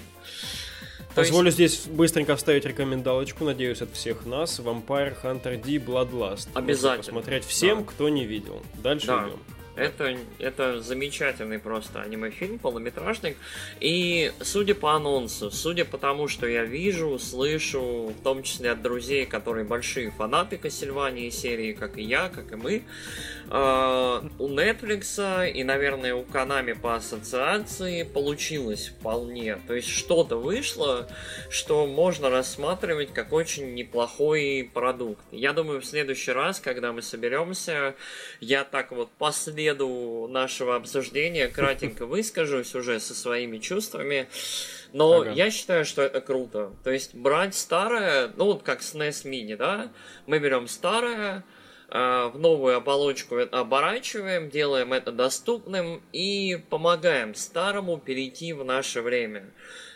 Позволю 1.15 1.47
есть... 1.47 1.57
здесь 1.57 1.87
быстренько 1.87 2.37
вставить 2.37 2.67
рекомендалочку, 2.67 3.45
надеюсь, 3.45 3.81
от 3.81 3.91
всех 3.95 4.27
нас. 4.27 4.61
Vampire 4.61 5.17
Hunter 5.23 5.57
D 5.57 5.77
Bloodlust. 5.77 6.49
Обязательно. 6.53 6.97
Можно 6.97 7.03
посмотреть 7.03 7.45
всем, 7.47 7.79
да. 7.79 7.85
кто 7.91 8.09
не 8.11 8.27
видел. 8.27 8.63
Дальше 8.83 9.07
да. 9.07 9.29
идем. 9.29 9.41
Это, 9.77 10.17
это 10.39 10.81
замечательный 10.81 11.59
просто 11.59 12.01
аниме-фильм, 12.01 12.59
полнометражник. 12.59 13.37
И 13.79 14.33
судя 14.41 14.75
по 14.75 14.95
анонсу, 14.95 15.51
судя 15.51 15.85
по 15.85 15.99
тому, 15.99 16.29
что 16.29 16.47
я 16.47 16.65
вижу, 16.65 17.19
слышу, 17.19 18.15
в 18.19 18.23
том 18.23 18.43
числе 18.43 18.71
от 18.71 18.81
друзей, 18.81 19.27
которые 19.27 19.67
большие 19.67 20.11
фанаты 20.11 20.57
Кассельвании 20.57 21.29
серии, 21.29 21.73
как 21.73 21.99
и 21.99 22.03
я, 22.03 22.31
как 22.31 22.53
и 22.53 22.57
мы, 22.57 22.83
э, 23.51 24.21
у 24.39 24.49
Netflix 24.49 25.53
и, 25.53 25.63
наверное, 25.63 26.15
у 26.15 26.23
Канами 26.23 26.73
по 26.73 26.95
ассоциации 26.95 28.03
получилось 28.03 28.89
вполне. 28.99 29.57
То 29.67 29.75
есть 29.75 29.89
что-то 29.89 30.37
вышло, 30.37 31.07
что 31.51 31.87
можно 31.87 32.31
рассматривать 32.31 33.13
как 33.13 33.35
очень 33.35 33.75
неплохой 33.75 34.71
продукт. 34.73 35.21
Я 35.33 35.53
думаю, 35.53 35.83
в 35.83 35.85
следующий 35.85 36.33
раз, 36.33 36.61
когда 36.61 36.93
мы 36.93 37.03
соберемся, 37.03 37.95
я 38.41 38.65
так 38.65 38.91
вот 38.91 39.11
последовательно 39.19 39.66
среду 39.67 40.29
нашего 40.31 40.77
обсуждения 40.77 41.49
кратенько 41.49 42.07
выскажусь 42.07 42.75
уже 42.75 43.01
со 43.01 43.15
своими 43.15 43.59
чувствами. 43.59 44.29
Но 44.93 45.23
ага. 45.23 45.31
я 45.31 45.51
считаю, 45.51 45.85
что 45.85 46.03
это 46.03 46.21
круто. 46.21 46.73
То 46.85 46.91
есть 46.91 47.15
брать 47.15 47.55
старое, 47.55 48.31
ну 48.37 48.47
вот 48.47 48.63
как 48.63 48.81
SNES 48.81 49.25
Mini, 49.25 49.57
да, 49.57 49.91
мы 50.27 50.39
берем 50.39 50.69
старое, 50.69 51.45
э, 51.89 52.31
в 52.33 52.39
новую 52.39 52.77
оболочку 52.77 53.39
оборачиваем, 53.51 54.51
делаем 54.51 54.93
это 54.93 55.11
доступным 55.11 56.03
и 56.13 56.61
помогаем 56.71 57.35
старому 57.35 57.99
перейти 57.99 58.53
в 58.53 58.65
наше 58.65 59.03
время. 59.03 59.45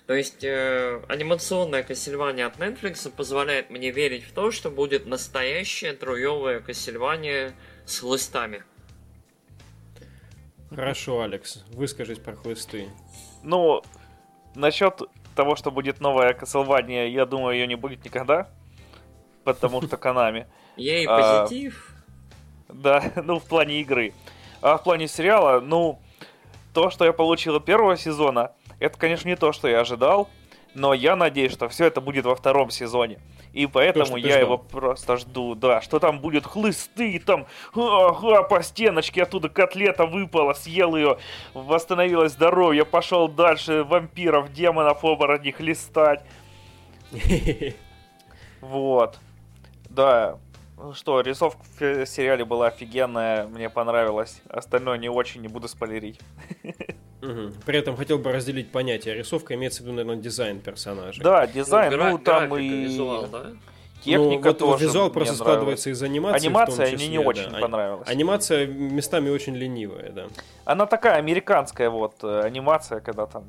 То 0.06 0.14
есть 0.14 0.42
э, 0.42 1.00
анимационная 1.08 1.84
Кассельвания 1.84 2.46
от 2.46 2.56
Netflix 2.56 3.08
позволяет 3.08 3.70
мне 3.70 3.92
верить 3.92 4.24
в 4.24 4.32
то, 4.32 4.50
что 4.50 4.68
будет 4.70 5.06
настоящее 5.06 5.92
труевое 5.92 6.58
Кассельвания 6.58 7.54
с 7.86 8.00
хлыстами. 8.00 8.64
Хорошо, 10.70 11.22
Алекс, 11.22 11.64
выскажись 11.72 12.18
про 12.18 12.36
хлысты. 12.36 12.88
Ну, 13.42 13.82
насчет 14.54 15.02
того, 15.34 15.56
что 15.56 15.70
будет 15.70 16.00
новая 16.00 16.32
Castlevania, 16.32 17.08
я 17.08 17.26
думаю, 17.26 17.56
ее 17.56 17.66
не 17.66 17.76
будет 17.76 18.04
никогда. 18.04 18.48
Потому 19.44 19.82
что 19.82 19.96
Канами. 19.96 20.46
Ей 20.76 21.06
а, 21.08 21.42
позитив. 21.42 21.94
Да, 22.68 23.12
ну 23.24 23.38
в 23.38 23.44
плане 23.44 23.80
игры. 23.80 24.12
А 24.60 24.76
в 24.76 24.84
плане 24.84 25.08
сериала, 25.08 25.60
ну, 25.60 25.98
то, 26.72 26.90
что 26.90 27.04
я 27.04 27.12
получил 27.12 27.56
от 27.56 27.64
первого 27.64 27.96
сезона, 27.96 28.52
это, 28.78 28.98
конечно, 28.98 29.28
не 29.28 29.36
то, 29.36 29.52
что 29.52 29.68
я 29.68 29.80
ожидал. 29.80 30.28
Но 30.74 30.94
я 30.94 31.16
надеюсь, 31.16 31.52
что 31.52 31.68
все 31.68 31.86
это 31.86 32.00
будет 32.00 32.24
во 32.26 32.36
втором 32.36 32.70
сезоне. 32.70 33.18
И 33.52 33.66
поэтому 33.66 34.16
я 34.16 34.28
ждал. 34.28 34.40
его 34.40 34.58
просто 34.58 35.16
жду, 35.16 35.54
да, 35.54 35.80
что 35.80 35.98
там 35.98 36.20
будет 36.20 36.46
хлысты, 36.46 37.20
там 37.24 37.46
ага, 37.74 38.44
по 38.44 38.62
стеночке 38.62 39.24
оттуда 39.24 39.48
котлета 39.48 40.06
выпала, 40.06 40.52
съел 40.52 40.94
ее, 40.94 41.18
восстановилось 41.52 42.32
здоровье, 42.32 42.84
пошел 42.84 43.28
дальше 43.28 43.82
вампиров, 43.82 44.52
демонов, 44.52 45.04
оборотней 45.04 45.54
листать. 45.58 46.24
Вот. 48.60 49.18
Да. 49.88 50.38
Ну 50.82 50.94
что, 50.94 51.20
рисовка 51.20 51.60
в 51.78 52.06
сериале 52.06 52.44
была 52.46 52.68
офигенная, 52.68 53.46
мне 53.46 53.68
понравилось. 53.68 54.40
Остальное 54.48 54.96
не 54.96 55.10
очень, 55.10 55.42
не 55.42 55.48
буду 55.48 55.68
спойлерить. 55.68 56.18
Угу. 57.22 57.52
При 57.66 57.78
этом 57.78 57.96
хотел 57.96 58.18
бы 58.18 58.32
разделить 58.32 58.72
понятие. 58.72 59.14
Рисовка 59.14 59.54
имеется 59.54 59.82
в 59.82 59.86
виду, 59.86 59.96
наверное, 59.96 60.22
дизайн 60.22 60.58
персонажа. 60.58 61.22
Да, 61.22 61.46
дизайн, 61.46 61.92
ну, 61.94 62.12
ну 62.12 62.18
там 62.18 62.56
и... 62.56 62.66
Визуал, 62.66 63.26
да? 63.26 63.50
Техника 64.02 64.44
ну, 64.44 64.50
вот 64.52 64.58
тоже 64.58 64.86
визуал 64.86 65.10
просто 65.10 65.34
складывается 65.34 65.90
из 65.90 66.02
анимации. 66.02 66.46
Анимация 66.46 66.92
мне 66.92 67.08
не 67.08 67.18
очень 67.18 67.50
да. 67.50 67.58
понравилась. 67.58 68.08
Анимация 68.08 68.66
местами 68.66 69.28
очень 69.28 69.54
ленивая, 69.54 70.10
да. 70.12 70.28
Она 70.64 70.86
такая 70.86 71.16
американская 71.16 71.90
вот 71.90 72.14
э, 72.22 72.40
анимация, 72.40 73.00
когда 73.00 73.26
там 73.26 73.44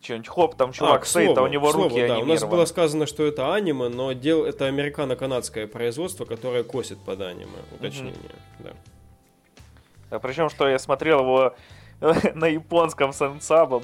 что-нибудь 0.00 0.28
хоп, 0.28 0.56
там 0.56 0.72
чувак 0.72 1.02
а, 1.02 1.06
стоит, 1.06 1.26
слову, 1.26 1.40
а 1.40 1.42
у 1.44 1.46
него 1.46 1.72
слову, 1.72 1.88
руки 1.88 2.06
да. 2.06 2.18
У 2.18 2.24
нас 2.24 2.44
было 2.44 2.64
сказано, 2.64 3.06
что 3.06 3.24
это 3.24 3.54
аниме, 3.54 3.88
но 3.88 4.12
дел 4.12 4.44
это 4.44 4.66
американо-канадское 4.66 5.66
производство, 5.66 6.24
которое 6.24 6.62
косит 6.62 6.98
под 6.98 7.20
аниме. 7.20 7.58
Уточнение, 7.72 8.14
угу. 8.14 8.70
да. 8.70 8.72
А 10.10 10.18
причем, 10.18 10.48
что 10.48 10.68
я 10.68 10.78
смотрел 10.78 11.20
его 11.20 11.54
на 12.34 12.46
японском 12.46 13.12
с 13.12 13.20
ансамблем. 13.22 13.82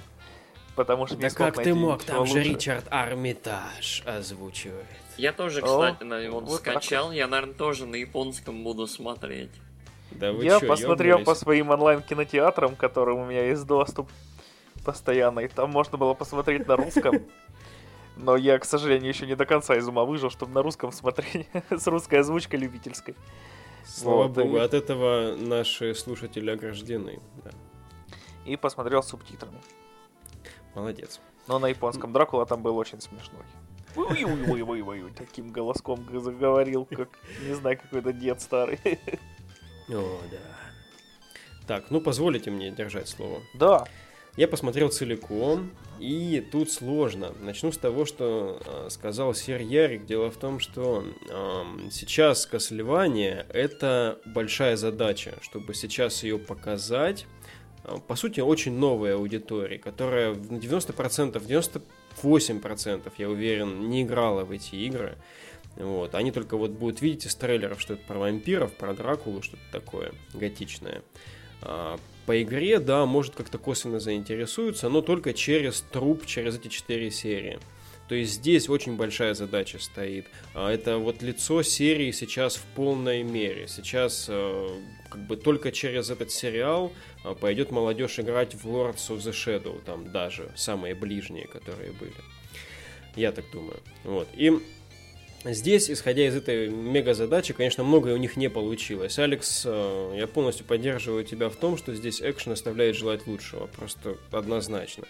Потому 0.74 1.06
что 1.06 1.16
да 1.16 1.28
как 1.28 1.62
ты 1.62 1.74
мог, 1.74 2.02
там 2.02 2.20
лучше. 2.20 2.32
же 2.32 2.42
Ричард 2.42 2.86
Армитаж 2.90 4.02
озвучивает. 4.06 4.86
Я 5.18 5.32
тоже, 5.32 5.60
кстати, 5.60 6.02
О, 6.02 6.04
на 6.06 6.18
его 6.18 6.40
вот 6.40 6.60
скачал, 6.60 7.08
так. 7.08 7.16
я, 7.16 7.26
наверное, 7.26 7.54
тоже 7.54 7.84
на 7.84 7.96
японском 7.96 8.64
буду 8.64 8.86
смотреть. 8.86 9.50
Да 10.10 10.32
вы 10.32 10.44
я 10.44 10.58
чё, 10.60 10.66
посмотрел 10.66 11.18
ёбнулись? 11.18 11.26
по 11.26 11.34
своим 11.34 11.70
онлайн-кинотеатрам, 11.70 12.76
которым 12.76 13.18
у 13.18 13.26
меня 13.26 13.44
есть 13.44 13.66
доступ 13.66 14.08
постоянный. 14.84 15.48
Там 15.48 15.70
можно 15.70 15.98
было 15.98 16.14
посмотреть 16.14 16.66
на 16.66 16.76
русском. 16.76 17.22
Но 18.16 18.36
я, 18.36 18.58
к 18.58 18.64
сожалению, 18.64 19.08
еще 19.08 19.26
не 19.26 19.34
до 19.34 19.46
конца 19.46 19.74
из 19.76 19.88
ума 19.88 20.04
выжил, 20.04 20.30
чтобы 20.30 20.52
на 20.52 20.62
русском 20.62 20.92
смотреть 20.92 21.48
с 21.70 21.86
русской 21.86 22.16
озвучкой 22.16 22.60
любительской. 22.60 23.14
Слава 23.84 24.24
вот, 24.24 24.32
богу, 24.32 24.56
и... 24.56 24.60
от 24.60 24.74
этого 24.74 25.34
наши 25.36 25.94
слушатели 25.94 26.50
ограждены. 26.50 27.20
Да 27.42 27.50
и 28.44 28.56
посмотрел 28.56 29.02
с 29.02 29.08
субтитрами. 29.08 29.60
Молодец. 30.74 31.20
Но 31.46 31.58
на 31.58 31.66
японском 31.66 32.12
Дракула 32.12 32.46
там 32.46 32.62
был 32.62 32.76
очень 32.76 33.00
смешной. 33.00 33.42
Таким 35.16 35.52
голоском 35.52 36.06
заговорил, 36.20 36.86
как, 36.86 37.10
не 37.46 37.54
знаю, 37.54 37.78
какой-то 37.78 38.12
дед 38.12 38.40
старый. 38.40 38.80
О, 39.88 40.18
да. 40.30 40.38
Так, 41.66 41.90
ну 41.90 42.00
позволите 42.00 42.50
мне 42.50 42.70
держать 42.70 43.08
слово. 43.08 43.40
Да. 43.54 43.86
Я 44.36 44.48
посмотрел 44.48 44.88
целиком, 44.88 45.70
и 46.00 46.46
тут 46.50 46.70
сложно. 46.70 47.32
Начну 47.40 47.70
с 47.70 47.76
того, 47.76 48.06
что 48.06 48.60
э, 48.64 48.88
сказал 48.90 49.34
Сер 49.34 49.60
Ярик. 49.60 50.06
Дело 50.06 50.30
в 50.30 50.36
том, 50.36 50.58
что 50.58 51.04
э, 51.28 51.90
сейчас 51.90 52.48
Castlevania 52.50 53.46
это 53.52 54.18
большая 54.24 54.76
задача, 54.76 55.34
чтобы 55.42 55.74
сейчас 55.74 56.22
ее 56.22 56.38
показать 56.38 57.26
Э, 57.84 57.98
по 58.06 58.16
сути, 58.16 58.40
очень 58.40 58.72
новая 58.72 59.14
аудитория, 59.14 59.78
которая 59.78 60.34
на 60.34 60.58
90%, 60.58 61.82
98%, 62.22 63.12
я 63.18 63.30
уверен, 63.30 63.88
не 63.90 64.02
играла 64.02 64.44
в 64.44 64.50
эти 64.50 64.76
игры. 64.76 65.16
Вот. 65.76 66.14
Они 66.14 66.30
только 66.32 66.56
вот 66.56 66.72
будут 66.72 67.00
видеть 67.00 67.26
из 67.26 67.34
трейлеров, 67.34 67.80
что 67.80 67.94
это 67.94 68.04
про 68.06 68.18
вампиров, 68.18 68.74
про 68.74 68.92
Дракулу, 68.92 69.42
что-то 69.42 69.62
такое 69.72 70.12
готичное. 70.34 71.02
А, 71.62 71.98
по 72.26 72.40
игре, 72.42 72.78
да, 72.78 73.06
может 73.06 73.34
как-то 73.34 73.58
косвенно 73.58 74.00
заинтересуются, 74.00 74.88
но 74.88 75.00
только 75.00 75.32
через 75.32 75.80
труп, 75.92 76.26
через 76.26 76.56
эти 76.56 76.68
четыре 76.68 77.10
серии. 77.10 77.58
То 78.08 78.16
есть 78.16 78.32
здесь 78.34 78.68
очень 78.68 78.96
большая 78.96 79.32
задача 79.34 79.78
стоит. 79.78 80.26
А, 80.54 80.70
это 80.70 80.98
вот 80.98 81.22
лицо 81.22 81.62
серии 81.62 82.10
сейчас 82.10 82.56
в 82.56 82.64
полной 82.74 83.22
мере. 83.22 83.68
Сейчас 83.68 84.26
э, 84.28 84.68
как 85.08 85.26
бы 85.26 85.36
только 85.36 85.72
через 85.72 86.10
этот 86.10 86.30
сериал 86.30 86.92
а, 87.24 87.34
пойдет 87.34 87.70
молодежь 87.70 88.18
играть 88.18 88.54
в 88.54 88.66
Lords 88.66 89.08
of 89.08 89.18
the 89.18 89.32
Shadow, 89.32 89.82
там 89.84 90.12
даже 90.12 90.52
самые 90.56 90.94
ближние, 90.94 91.46
которые 91.46 91.92
были. 91.92 92.12
Я 93.16 93.32
так 93.32 93.44
думаю. 93.52 93.80
Вот. 94.04 94.28
И 94.34 94.52
Здесь, 95.44 95.90
исходя 95.90 96.24
из 96.24 96.36
этой 96.36 96.68
мега 96.68 97.14
задачи, 97.14 97.52
конечно, 97.52 97.82
многое 97.82 98.14
у 98.14 98.16
них 98.16 98.36
не 98.36 98.48
получилось. 98.48 99.18
Алекс, 99.18 99.64
э, 99.66 100.14
я 100.16 100.28
полностью 100.28 100.64
поддерживаю 100.64 101.24
тебя 101.24 101.48
в 101.48 101.56
том, 101.56 101.76
что 101.76 101.94
здесь 101.94 102.22
экшен 102.22 102.52
оставляет 102.52 102.94
желать 102.94 103.26
лучшего, 103.26 103.66
просто 103.66 104.16
однозначно. 104.30 105.04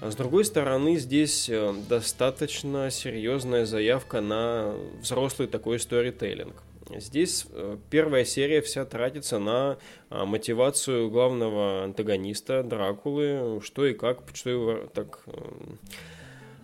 А 0.00 0.12
с 0.12 0.14
другой 0.14 0.44
стороны, 0.44 0.98
здесь 0.98 1.48
э, 1.48 1.74
достаточно 1.88 2.92
серьезная 2.92 3.66
заявка 3.66 4.20
на 4.20 4.76
взрослый 5.00 5.48
такой 5.48 5.80
сторителлинг. 5.80 6.62
Здесь 6.98 7.46
э, 7.50 7.76
первая 7.90 8.24
серия 8.24 8.60
вся 8.62 8.84
тратится 8.84 9.40
на 9.40 9.78
а, 10.10 10.26
мотивацию 10.26 11.10
главного 11.10 11.82
антагониста 11.84 12.62
Дракулы, 12.62 13.60
что 13.64 13.86
и 13.86 13.94
как, 13.94 14.22
что 14.34 14.50
его 14.50 14.74
так 14.94 15.24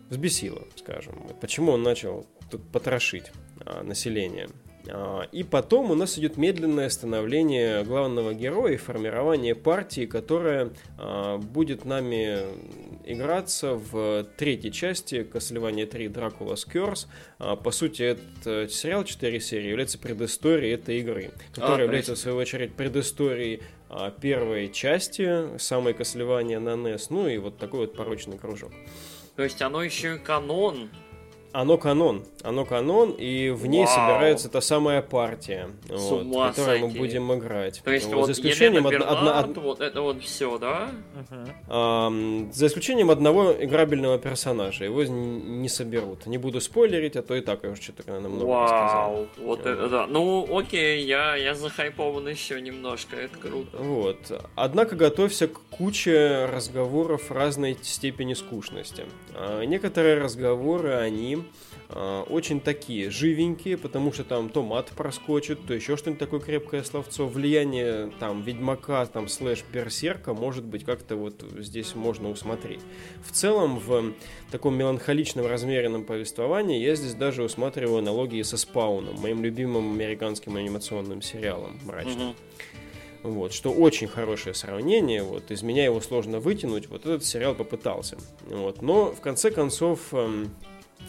взбесило, 0.09 0.64
скажем. 0.76 1.28
Почему 1.40 1.72
он 1.72 1.83
начал 1.83 2.26
потрошить 2.73 3.33
а, 3.65 3.83
население. 3.83 4.49
А, 4.91 5.23
и 5.33 5.43
потом 5.43 5.91
у 5.91 5.95
нас 5.95 6.19
идет 6.19 6.37
медленное 6.37 6.89
становление 6.89 7.85
главного 7.85 8.35
героя 8.35 8.75
и 8.75 8.77
формирование 8.77 9.55
партии, 9.55 10.07
которая 10.07 10.71
а, 10.97 11.39
будет 11.39 11.85
нами 11.85 12.39
играться 13.05 13.75
в 13.75 14.25
третьей 14.37 14.73
части 14.73 15.27
Castlevania 15.31 15.87
3 15.87 16.07
Dracula's 16.09 16.67
Curse. 16.71 17.07
По 17.57 17.71
сути, 17.71 18.03
этот 18.03 18.73
сериал 18.73 19.05
4 19.05 19.41
серии 19.41 19.69
является 19.69 19.99
предысторией 19.99 20.75
этой 20.75 21.01
игры, 21.01 21.33
которая 21.55 21.81
а, 21.81 21.83
является, 21.85 22.15
в 22.15 22.19
свою 22.19 22.37
очередь, 22.37 22.75
предысторией 22.75 23.63
первой 24.21 24.71
части 24.71 25.59
самой 25.59 25.95
Castlevania 25.95 26.59
на 26.59 26.71
NES, 26.71 27.07
ну 27.09 27.27
и 27.27 27.39
вот 27.39 27.57
такой 27.57 27.81
вот 27.81 27.97
порочный 27.97 28.37
кружок. 28.37 28.73
То 29.35 29.43
есть 29.43 29.63
оно 29.63 29.83
еще 29.83 30.17
и 30.17 30.19
канон 30.19 30.91
оно 31.53 31.79
канон. 31.79 32.25
Оно 32.43 32.65
канон, 32.65 33.11
и 33.11 33.51
в 33.51 33.67
ней 33.67 33.85
Вау. 33.85 33.95
собирается 33.95 34.49
та 34.49 34.61
самая 34.61 35.03
партия, 35.03 35.71
вот, 35.89 36.25
в 36.25 36.55
которой 36.55 36.81
мы 36.81 36.89
будем 36.89 37.33
играть. 37.35 37.83
То 37.85 37.91
есть 37.91 38.07
вот, 38.07 38.17
вот 38.17 38.27
за 38.27 38.33
исключением 38.33 38.87
од- 38.87 38.95
од- 38.95 39.49
од- 39.49 39.57
вот 39.59 39.81
это 39.81 40.01
вот 40.03 40.23
все, 40.23 40.59
да? 40.59 40.91
Uh-huh. 41.31 41.49
А, 41.69 42.53
за 42.53 42.67
исключением 42.67 43.11
одного 43.11 43.53
играбельного 43.53 44.19
персонажа. 44.19 44.85
Его 44.85 45.03
не 45.05 45.69
соберут. 45.69 46.27
Не 46.27 46.39
буду 46.39 46.61
спойлерить, 46.61 47.17
а 47.17 47.23
то 47.23 47.35
и 47.35 47.41
так 47.41 47.65
я 47.65 47.71
уже 47.71 47.83
что-то 47.83 48.05
наверное, 48.07 48.31
много 48.31 48.49
Вау, 48.49 48.67
сказал. 48.69 49.27
вот 49.39 49.67
это 49.67 49.89
да. 49.89 50.07
Ну, 50.07 50.47
окей, 50.57 51.05
я, 51.05 51.35
я 51.37 51.55
захайпован 51.55 52.29
еще 52.29 52.61
немножко, 52.61 53.17
это 53.17 53.37
круто. 53.39 53.79
Вот. 53.79 54.19
Однако 54.55 54.97
готовься 54.97 55.49
к 55.49 55.61
куче 55.71 56.47
разговоров 56.53 57.31
разной 57.31 57.77
степени 57.83 58.35
скучности. 58.35 59.05
А, 59.35 59.63
некоторые 59.63 60.19
разговоры, 60.19 60.95
они 60.95 61.38
а, 61.88 62.22
очень 62.24 62.61
такие 62.61 63.11
живенькие, 63.11 63.77
потому 63.79 64.12
что 64.12 64.24
там 64.24 64.51
то 64.51 64.62
мат 64.62 64.90
проскочит, 64.96 65.66
то 65.66 65.74
еще 65.74 65.96
что-нибудь 65.96 66.20
такое 66.20 66.40
крепкое 66.40 66.83
словцо. 66.83 67.27
Влияние 67.27 68.12
там 68.18 68.42
Ведьмака, 68.42 69.07
там 69.07 69.29
слэш 69.29 69.64
Берсерка, 69.72 70.35
может 70.35 70.64
быть, 70.64 70.85
как-то 70.85 71.16
вот 71.16 71.44
здесь 71.59 71.94
можно 71.94 72.31
усмотреть. 72.31 72.81
В 73.24 73.33
целом, 73.33 73.79
в 73.79 74.12
таком 74.51 74.77
меланхоличном, 74.77 75.46
размеренном 75.46 76.05
повествовании 76.05 76.83
я 76.83 76.94
здесь 76.94 77.14
даже 77.14 77.42
усматриваю 77.42 77.98
аналогии 77.98 78.42
со 78.42 78.57
Спауном, 78.57 79.20
моим 79.20 79.42
любимым 79.42 79.92
американским 79.92 80.57
анимационным 80.57 81.22
сериалом 81.22 81.79
мрачным. 81.85 82.35
Вот, 83.22 83.53
что 83.53 83.72
очень 83.72 84.07
хорошее 84.07 84.55
сравнение, 84.55 85.22
вот, 85.22 85.51
из 85.51 85.62
меня 85.62 85.85
его 85.85 86.01
сложно 86.01 86.38
вытянуть, 86.38 86.88
вот 86.88 87.01
этот 87.01 87.24
сериал 87.24 87.55
попытался. 87.55 88.16
Вот, 88.46 88.81
но, 88.81 89.12
в 89.12 89.20
конце 89.20 89.51
концов, 89.51 90.01
эм, 90.12 90.51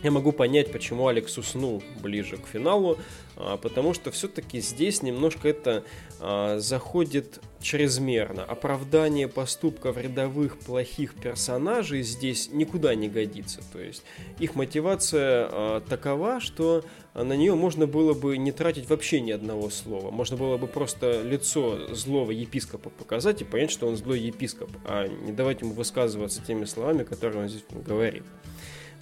я 0.04 0.12
могу 0.12 0.32
понять, 0.32 0.72
почему 0.72 1.08
Алекс 1.08 1.38
уснул 1.38 1.84
ближе 2.02 2.38
к 2.38 2.48
финалу, 2.48 2.98
а, 3.36 3.58
потому 3.58 3.94
что 3.94 4.12
все-таки 4.12 4.62
здесь 4.62 5.02
немножко 5.02 5.50
это 5.50 5.84
а, 6.20 6.60
заходит 6.60 7.40
чрезмерно. 7.62 8.44
Оправдание 8.44 9.28
поступков 9.28 9.98
рядовых 9.98 10.58
плохих 10.60 11.16
персонажей 11.16 12.04
здесь 12.04 12.50
никуда 12.52 12.96
не 12.96 13.10
годится. 13.10 13.62
То 13.74 13.80
есть 13.82 14.04
их 14.40 14.56
мотивация 14.56 15.48
а, 15.52 15.82
такова, 15.82 16.40
что 16.40 16.84
на 17.14 17.34
нее 17.34 17.56
можно 17.56 17.86
было 17.86 18.14
бы 18.14 18.38
не 18.38 18.54
тратить 18.54 18.90
вообще 18.90 19.20
ни 19.20 19.32
одного 19.32 19.70
слова. 19.70 20.12
Можно 20.12 20.38
было 20.38 20.58
бы 20.58 20.68
просто 20.68 21.22
лицо 21.22 21.94
злого 21.94 22.32
епископа 22.32 22.90
показать 22.90 23.42
и 23.42 23.46
понять, 23.46 23.72
что 23.72 23.88
он 23.88 23.98
злой 23.98 24.20
епископ, 24.20 24.70
а 24.86 25.08
не 25.08 25.34
давать 25.34 25.62
ему 25.62 25.74
высказываться 25.74 26.42
теми 26.46 26.66
словами, 26.66 27.04
которые 27.04 27.44
он 27.44 27.50
здесь 27.50 27.64
говорит. 27.86 28.24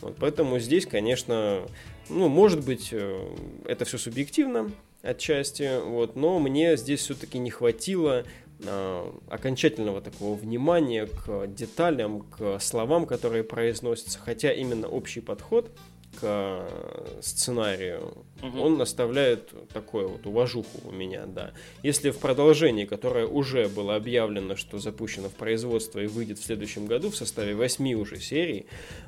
Вот, 0.01 0.15
поэтому 0.19 0.59
здесь, 0.59 0.85
конечно, 0.85 1.61
ну, 2.09 2.27
может 2.27 2.65
быть, 2.65 2.89
э, 2.91 3.35
это 3.65 3.85
все 3.85 3.97
субъективно 3.97 4.71
отчасти, 5.01 5.81
вот, 5.83 6.15
но 6.15 6.39
мне 6.39 6.77
здесь 6.77 7.01
все-таки 7.01 7.39
не 7.39 7.51
хватило 7.51 8.25
а, 8.65 9.15
окончательного 9.29 10.01
такого 10.01 10.35
внимания 10.35 11.05
к 11.05 11.47
деталям, 11.47 12.21
к 12.21 12.59
словам, 12.59 13.05
которые 13.05 13.43
произносятся, 13.43 14.19
хотя 14.19 14.51
именно 14.51 14.87
общий 14.87 15.21
подход– 15.21 15.71
к 16.19 16.23
э, 16.23 17.19
сценарию, 17.21 18.25
угу. 18.41 18.59
он 18.59 18.81
оставляет 18.81 19.51
такое 19.73 20.07
вот 20.07 20.25
уважуху 20.25 20.81
у 20.85 20.91
меня, 20.91 21.25
да. 21.25 21.51
Если 21.83 22.09
в 22.09 22.17
продолжении, 22.17 22.85
которое 22.85 23.27
уже 23.27 23.67
было 23.67 23.95
объявлено, 23.95 24.55
что 24.55 24.79
запущено 24.79 25.29
в 25.29 25.33
производство 25.33 25.99
и 25.99 26.07
выйдет 26.07 26.39
в 26.39 26.43
следующем 26.43 26.85
году 26.85 27.09
в 27.09 27.15
составе 27.15 27.55
8 27.55 27.93
уже 27.93 28.19
серий, 28.19 28.65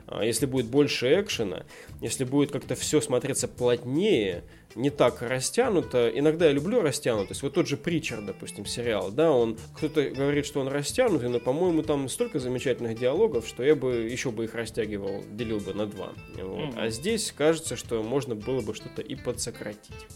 а, 0.07 0.23
если 0.23 0.45
будет 0.45 0.67
больше 0.67 1.19
экшена, 1.19 1.65
если 2.01 2.23
будет 2.23 2.51
как-то 2.51 2.75
все 2.75 3.01
смотреться 3.01 3.47
плотнее, 3.47 4.43
не 4.75 4.89
так 4.89 5.21
растянуто. 5.21 6.09
Иногда 6.09 6.47
я 6.47 6.51
люблю 6.51 6.81
растянутость. 6.81 7.43
Вот 7.43 7.53
тот 7.53 7.67
же 7.67 7.77
Притчер, 7.77 8.21
допустим, 8.21 8.65
сериал, 8.65 9.11
да, 9.11 9.31
он 9.31 9.57
кто-то 9.75 10.09
говорит, 10.09 10.45
что 10.45 10.61
он 10.61 10.67
растянутый, 10.67 11.29
но, 11.29 11.39
по-моему, 11.39 11.83
там 11.83 12.09
столько 12.09 12.39
замечательных 12.39 12.97
диалогов, 12.97 13.47
что 13.47 13.63
я 13.63 13.75
бы 13.75 13.93
еще 14.09 14.31
бы 14.31 14.45
их 14.45 14.55
растягивал, 14.55 15.23
делил 15.31 15.59
бы 15.59 15.73
на 15.73 15.85
два. 15.85 16.13
Вот. 16.35 16.59
Mm-hmm. 16.59 16.73
А 16.77 16.89
здесь 16.89 17.33
кажется, 17.35 17.75
что 17.75 18.03
можно 18.03 18.35
было 18.35 18.61
бы 18.61 18.73
что-то 18.73 19.01
и 19.01 19.15
подсократить. 19.15 20.07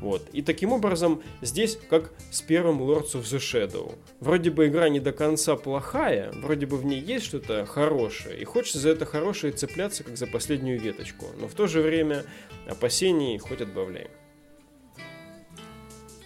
Вот. 0.00 0.28
И 0.32 0.42
таким 0.42 0.72
образом, 0.72 1.22
здесь 1.42 1.78
как 1.88 2.12
с 2.30 2.40
первым 2.40 2.80
Lords 2.80 3.14
of 3.14 3.22
the 3.22 3.38
Shadow. 3.38 3.94
Вроде 4.20 4.50
бы 4.50 4.68
игра 4.68 4.88
не 4.88 5.00
до 5.00 5.12
конца 5.12 5.56
плохая, 5.56 6.32
вроде 6.32 6.66
бы 6.66 6.76
в 6.76 6.84
ней 6.84 7.00
есть 7.00 7.26
что-то 7.26 7.66
хорошее, 7.66 8.40
и 8.40 8.44
хочется 8.44 8.78
за 8.78 8.90
это 8.90 9.04
хорошее 9.04 9.52
цепляться, 9.52 10.04
как 10.04 10.16
за 10.16 10.26
последнюю 10.26 10.80
веточку. 10.80 11.26
Но 11.38 11.48
в 11.48 11.54
то 11.54 11.66
же 11.66 11.80
время 11.80 12.24
опасений 12.66 13.38
хоть 13.38 13.60
отбавляй. 13.60 14.08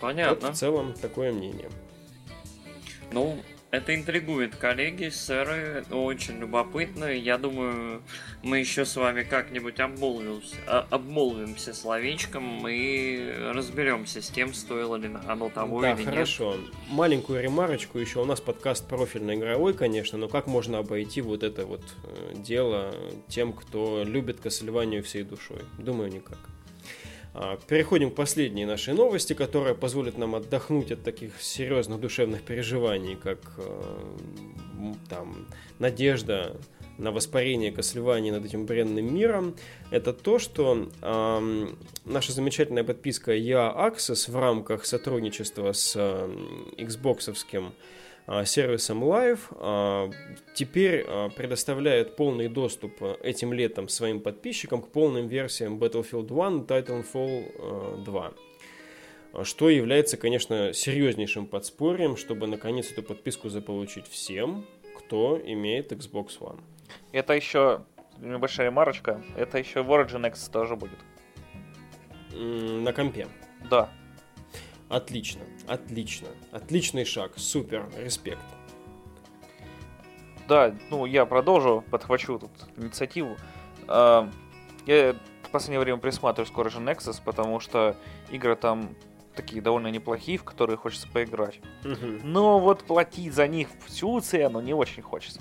Понятно. 0.00 0.48
Вот 0.48 0.56
в 0.56 0.58
целом 0.58 0.94
такое 0.94 1.32
мнение. 1.32 1.70
Ну, 3.12 3.38
это 3.72 3.94
интригует, 3.94 4.54
коллеги, 4.54 5.08
сэры, 5.08 5.85
очень 5.90 6.38
любопытно. 6.38 7.06
Я 7.06 7.38
думаю, 7.38 8.02
мы 8.42 8.58
еще 8.58 8.85
с 8.85 8.96
вами 8.96 9.22
как-нибудь 9.22 9.80
обмолвимся, 9.80 10.56
а, 10.66 10.87
обмолвимся 10.90 11.72
словечком 11.72 12.68
и 12.68 13.32
разберемся 13.54 14.20
с 14.20 14.28
тем, 14.28 14.52
стоило 14.52 14.96
ли 14.96 15.11
оно 15.26 15.48
того 15.48 15.80
да, 15.80 15.94
или 15.94 16.04
хорошо. 16.04 16.50
нет. 16.50 16.61
хорошо. 16.61 16.76
Маленькую 16.90 17.42
ремарочку 17.42 17.98
еще. 17.98 18.20
У 18.20 18.26
нас 18.26 18.42
подкаст 18.42 18.87
профильно 18.87 19.35
игровой, 19.35 19.72
конечно, 19.72 20.18
но 20.18 20.28
как 20.28 20.46
можно 20.46 20.76
обойти 20.76 21.22
вот 21.22 21.42
это 21.42 21.64
вот 21.64 21.82
э, 22.04 22.35
дело 22.37 22.94
тем, 23.28 23.54
кто 23.54 24.04
любит 24.04 24.44
Castlevania 24.44 25.00
всей 25.00 25.22
душой? 25.22 25.62
Думаю, 25.78 26.12
никак. 26.12 26.38
А, 27.34 27.56
переходим 27.66 28.10
к 28.10 28.14
последней 28.14 28.66
нашей 28.66 28.92
новости, 28.92 29.32
которая 29.32 29.74
позволит 29.74 30.18
нам 30.18 30.34
отдохнуть 30.34 30.92
от 30.92 31.02
таких 31.02 31.40
серьезных 31.40 31.98
душевных 32.00 32.42
переживаний, 32.42 33.16
как 33.16 33.38
э, 33.56 34.94
там 35.08 35.46
надежда 35.78 36.56
на 36.98 37.10
воспарение 37.10 37.72
Кослевания 37.72 38.32
над 38.32 38.44
этим 38.44 38.66
бренным 38.66 39.14
миром, 39.14 39.54
это 39.90 40.12
то, 40.12 40.38
что 40.38 40.90
э, 41.00 41.66
наша 42.04 42.32
замечательная 42.32 42.84
подписка 42.84 43.34
EA 43.34 43.74
Access 43.74 44.30
в 44.30 44.36
рамках 44.36 44.84
сотрудничества 44.84 45.72
с 45.72 45.96
э, 45.96 46.30
а, 46.76 47.72
сервисом 48.44 49.02
Live 49.04 49.40
а, 49.52 50.11
теперь 50.54 51.04
а, 51.06 51.28
предоставляет 51.30 52.16
полный 52.16 52.48
доступ 52.48 53.02
этим 53.22 53.52
летом 53.52 53.88
своим 53.88 54.20
подписчикам 54.20 54.82
к 54.82 54.88
полным 54.88 55.28
версиям 55.28 55.78
Battlefield 55.78 56.26
1, 56.26 56.61
Titanfall 56.66 58.04
2 58.04 58.32
что 59.44 59.70
является, 59.70 60.18
конечно, 60.18 60.74
серьезнейшим 60.74 61.46
подспорьем, 61.46 62.18
чтобы 62.18 62.46
наконец 62.46 62.92
эту 62.92 63.02
подписку 63.02 63.48
заполучить 63.48 64.06
всем, 64.06 64.66
кто 64.94 65.40
имеет 65.42 65.90
Xbox 65.90 66.38
One. 66.38 66.61
Это 67.12 67.32
еще 67.32 67.82
небольшая 68.18 68.70
марочка, 68.70 69.23
это 69.37 69.58
еще 69.58 69.83
в 69.83 69.90
Origin 69.90 70.29
X 70.29 70.48
тоже 70.48 70.77
будет. 70.77 70.98
На 72.33 72.92
компе. 72.92 73.27
Да. 73.70 73.90
Отлично, 74.92 75.40
отлично, 75.66 76.28
отличный 76.50 77.06
шаг, 77.06 77.32
супер, 77.36 77.88
респект. 77.96 78.44
Да, 80.46 80.74
ну 80.90 81.06
я 81.06 81.24
продолжу, 81.24 81.82
подхвачу 81.90 82.38
тут 82.38 82.50
инициативу. 82.76 83.36
А, 83.88 84.28
я 84.84 85.16
в 85.44 85.50
последнее 85.50 85.80
время 85.80 85.98
присматриваю 85.98 86.46
скоро 86.46 86.68
же 86.68 86.78
Nexus, 86.80 87.22
потому 87.24 87.58
что 87.58 87.96
игры 88.30 88.54
там 88.54 88.94
такие 89.34 89.62
довольно 89.62 89.86
неплохие, 89.86 90.36
в 90.36 90.44
которые 90.44 90.76
хочется 90.76 91.08
поиграть. 91.08 91.60
Но 92.22 92.58
вот 92.58 92.84
платить 92.84 93.32
за 93.32 93.48
них 93.48 93.68
всю 93.86 94.20
цену 94.20 94.60
не 94.60 94.74
очень 94.74 95.02
хочется. 95.02 95.40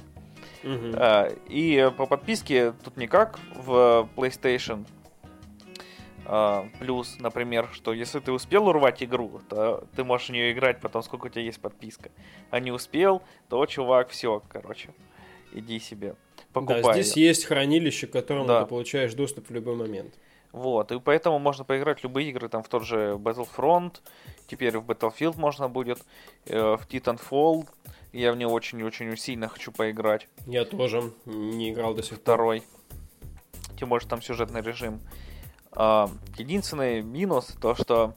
И 1.50 1.92
по 1.98 2.06
подписке 2.06 2.72
тут 2.72 2.96
никак 2.96 3.38
в 3.54 4.08
PlayStation 4.16 4.86
плюс, 6.80 7.18
например, 7.20 7.70
что 7.72 7.94
если 7.94 8.20
ты 8.20 8.32
успел 8.32 8.68
урвать 8.68 9.02
игру, 9.04 9.42
то 9.50 9.86
ты 9.96 10.04
можешь 10.04 10.30
в 10.30 10.32
нее 10.32 10.52
играть 10.52 10.80
потом, 10.80 11.04
сколько 11.04 11.26
у 11.28 11.30
тебя 11.30 11.42
есть 11.44 11.60
подписка. 11.60 12.12
А 12.50 12.60
не 12.60 12.72
успел, 12.72 13.22
то, 13.50 13.66
чувак, 13.66 14.10
все, 14.10 14.42
короче, 14.50 14.90
иди 15.54 15.80
себе 15.80 16.16
покупай. 16.54 16.82
Да, 16.84 16.94
здесь 16.94 17.16
есть 17.18 17.46
хранилище, 17.46 18.08
к 18.08 18.12
которому 18.12 18.46
Да. 18.48 18.62
ты 18.64 18.68
получаешь 18.70 19.14
доступ 19.14 19.50
в 19.50 19.54
любой 19.54 19.76
момент. 19.76 20.14
Вот, 20.52 20.92
и 20.92 21.00
поэтому 21.00 21.40
можно 21.40 21.64
поиграть 21.64 22.02
в 22.02 22.04
любые 22.04 22.30
игры, 22.30 22.50
там 22.50 22.62
в 22.62 22.68
тот 22.68 22.84
же 22.84 23.16
Battlefront, 23.18 24.02
теперь 24.48 24.78
в 24.78 24.84
Battlefield 24.86 25.38
можно 25.40 25.70
будет, 25.70 26.00
э, 26.46 26.76
в 26.76 26.86
Titanfall, 26.90 27.68
я 28.12 28.34
в 28.34 28.36
него 28.36 28.52
очень-очень 28.52 29.16
сильно 29.16 29.48
хочу 29.48 29.72
поиграть, 29.72 30.28
Я 30.48 30.66
тоже 30.66 31.14
не 31.26 31.72
играл 31.72 31.94
до 31.94 32.04
сих 32.04 32.12
пор. 32.18 32.20
второй, 32.20 32.64
тем 33.80 33.88
более, 33.88 34.06
там 34.10 34.22
сюжетный 34.22 34.62
режим. 34.62 35.00
А, 35.00 35.31
единственный 35.74 37.02
минус, 37.02 37.56
то 37.62 37.76
что 37.76 38.14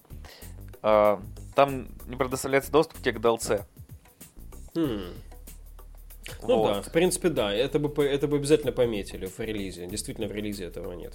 а, 0.83 1.21
там 1.55 1.89
не 2.07 2.17
предоставляется 2.17 2.71
доступ 2.73 2.99
к 2.99 3.07
DLC. 3.07 3.65
Хм. 4.75 5.15
Ну 6.43 6.57
Вот. 6.57 6.75
да, 6.75 6.83
в 6.83 6.93
принципе, 6.93 7.29
да. 7.29 7.53
Это 7.53 7.79
бы, 7.79 8.05
это 8.05 8.27
бы 8.29 8.37
обязательно 8.37 8.73
пометили 8.73 9.27
в 9.27 9.39
релизе. 9.39 9.87
Действительно, 9.87 10.27
в 10.27 10.33
релизе 10.33 10.65
этого 10.65 10.93
нет. 10.93 11.15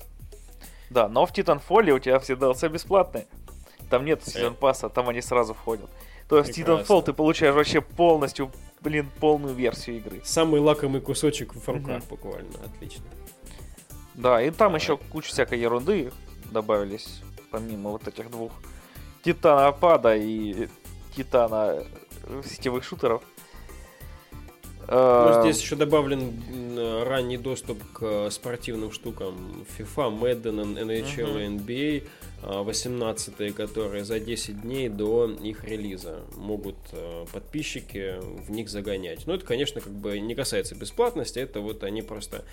Да, 0.89 1.07
но 1.07 1.25
в 1.25 1.31
Titanfall 1.31 1.91
у 1.91 1.99
тебя 1.99 2.19
все 2.19 2.33
DLC 2.33 2.69
бесплатные. 2.69 3.27
Там 3.89 4.05
нет 4.05 4.23
сезон 4.23 4.55
пасса, 4.55 4.89
там 4.89 5.09
они 5.09 5.21
сразу 5.21 5.53
входят. 5.53 5.89
То 6.27 6.37
есть 6.37 6.51
в 6.51 6.55
Прекрасно. 6.55 6.83
Titanfall 6.83 7.03
ты 7.03 7.13
получаешь 7.13 7.55
вообще 7.55 7.81
полностью, 7.81 8.51
блин, 8.81 9.09
полную 9.19 9.53
версию 9.53 9.97
игры. 9.97 10.21
Самый 10.23 10.61
лакомый 10.61 11.01
кусочек 11.01 11.53
в 11.55 11.67
руках 11.67 12.03
буквально. 12.05 12.53
Отлично. 12.65 13.05
Да, 14.13 14.41
и 14.41 14.51
там 14.51 14.75
еще 14.75 14.97
куча 14.97 15.29
всякой 15.29 15.59
ерунды 15.59 16.11
добавились, 16.49 17.21
помимо 17.51 17.91
вот 17.91 18.07
этих 18.07 18.29
двух. 18.29 18.51
Титанопада 19.23 20.15
и 20.15 20.67
Титана 21.15 21.83
э, 22.23 22.41
сетевых 22.45 22.83
шутеров. 22.83 23.23
Ну, 24.91 24.95
Э, 24.95 25.41
здесь 25.43 25.61
еще 25.61 25.75
добавлен 25.75 26.33
ранний 27.03 27.37
доступ 27.37 27.79
к 27.93 28.01
э, 28.01 28.29
спортивным 28.31 28.91
штукам 28.91 29.65
FIFA, 29.77 30.19
Madden, 30.19 30.77
NHL 30.79 31.43
и 31.43 31.57
NBA, 31.57 32.07
а, 32.41 32.63
18 32.63 33.53
которые 33.53 34.03
за 34.03 34.19
10 34.19 34.61
дней 34.61 34.89
до 34.89 35.29
их 35.29 35.63
релиза 35.63 36.21
могут 36.35 36.77
э, 36.93 37.25
подписчики 37.31 38.15
в 38.19 38.49
них 38.49 38.69
загонять. 38.69 39.27
Но 39.27 39.35
это, 39.35 39.45
конечно, 39.45 39.79
как 39.79 39.93
бы 39.93 40.19
не 40.19 40.33
касается 40.33 40.73
бесплатности, 40.73 41.37
это 41.37 41.61
вот 41.61 41.83
они 41.83 42.01
просто 42.01 42.43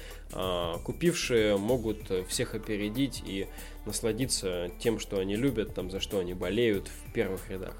купившие 0.84 1.56
могут 1.56 1.98
всех 2.28 2.54
опередить 2.54 3.22
и 3.24 3.46
насладиться 3.86 4.70
тем, 4.78 4.98
что 4.98 5.18
они 5.18 5.36
любят, 5.36 5.74
там, 5.74 5.90
за 5.90 6.00
что 6.00 6.18
они 6.18 6.34
болеют 6.34 6.88
в 6.88 7.12
первых 7.12 7.48
рядах. 7.48 7.76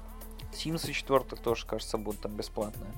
Sims 0.53 0.91
4 0.91 1.19
тоже, 1.43 1.65
кажется, 1.67 1.97
будут 1.97 2.21
там 2.21 2.35
бесплатные. 2.35 2.91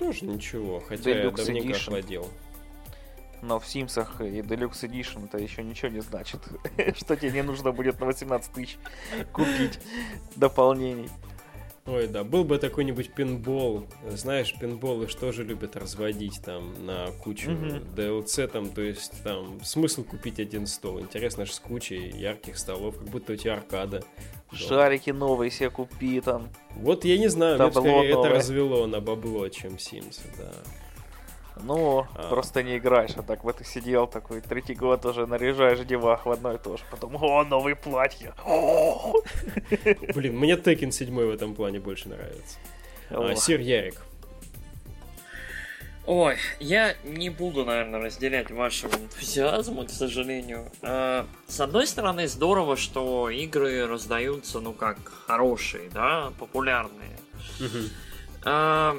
Тоже 0.00 0.24
ничего, 0.24 0.80
хотя 0.80 1.10
я 1.10 1.24
Deluxe 1.26 1.36
давненько 1.36 1.68
Edition. 1.68 1.76
охладел. 1.76 2.28
Но 3.42 3.60
в 3.60 3.66
Симсах 3.66 4.22
и 4.22 4.40
Deluxe 4.40 4.88
Edition 4.88 5.26
это 5.26 5.36
еще 5.36 5.62
ничего 5.62 5.88
не 5.90 6.00
значит. 6.00 6.40
Что 6.96 7.16
тебе 7.16 7.32
не 7.32 7.42
нужно 7.42 7.70
будет 7.72 8.00
на 8.00 8.06
18 8.06 8.50
тысяч 8.50 8.78
купить 9.30 9.78
дополнений. 10.36 11.10
Ой, 11.86 12.06
да, 12.06 12.24
был 12.24 12.44
бы 12.44 12.58
какой-нибудь 12.58 13.14
пинбол. 13.14 13.86
Знаешь, 14.10 14.54
пинболы 14.58 15.08
что 15.08 15.32
же 15.32 15.44
любят 15.44 15.76
разводить 15.76 16.40
там 16.44 16.86
на 16.86 17.10
кучу 17.22 17.50
Мгм. 17.50 17.94
DLC, 17.96 18.46
там, 18.48 18.68
то 18.68 18.82
есть 18.82 19.12
там 19.24 19.60
смысл 19.64 20.04
купить 20.04 20.38
один 20.38 20.66
стол. 20.66 21.00
Интересно 21.00 21.46
же 21.46 21.52
с 21.52 21.58
кучей 21.58 22.10
ярких 22.10 22.58
столов, 22.58 22.98
как 22.98 23.08
будто 23.08 23.32
у 23.32 23.36
тебя 23.36 23.54
аркада. 23.54 24.04
Шарики 24.52 25.10
новые 25.10 25.50
себе 25.50 25.70
купи 25.70 26.20
там. 26.20 26.48
Вот 26.76 27.04
я 27.04 27.18
не 27.18 27.28
знаю, 27.28 27.58
мне 27.60 27.70
Табло 27.70 28.04
это 28.04 28.28
развело 28.28 28.86
на 28.86 29.00
бабло, 29.00 29.48
чем 29.48 29.74
Sims, 29.74 30.20
да. 30.36 30.52
Ну, 31.62 32.06
А. 32.14 32.28
просто 32.28 32.62
не 32.62 32.78
играешь, 32.78 33.12
а 33.16 33.22
так 33.22 33.44
вот 33.44 33.60
и 33.60 33.64
сидел 33.64 34.06
такой, 34.06 34.40
третий 34.40 34.74
год 34.74 35.04
уже 35.06 35.26
наряжаешь 35.26 35.80
девах 35.80 36.26
в 36.26 36.30
одно 36.30 36.52
и 36.54 36.58
то 36.58 36.76
же. 36.76 36.84
Потом, 36.90 37.16
о, 37.22 37.44
новые 37.44 37.76
платья. 37.76 38.34
Блин, 40.14 40.36
мне 40.38 40.54
Tekken 40.54 40.90
7 40.90 41.14
в 41.14 41.30
этом 41.30 41.54
плане 41.54 41.80
больше 41.80 42.08
нравится. 42.08 42.58
А. 43.10 43.34
Сир 43.34 43.60
Ярик. 43.60 44.02
Ой, 46.06 46.36
я 46.58 46.96
не 47.04 47.30
буду, 47.30 47.64
наверное, 47.64 48.00
разделять 48.00 48.50
вашего 48.50 48.92
энтузиазма, 48.96 49.84
к 49.86 49.90
сожалению. 49.90 50.70
А, 50.82 51.26
С 51.46 51.60
одной 51.60 51.86
стороны, 51.86 52.26
здорово, 52.26 52.76
что 52.76 53.28
игры 53.30 53.86
раздаются, 53.86 54.60
ну 54.60 54.72
как, 54.72 54.98
хорошие, 55.26 55.88
да, 55.90 56.32
популярные. 56.38 57.18
Мгм. 57.60 57.90
А, 58.44 58.98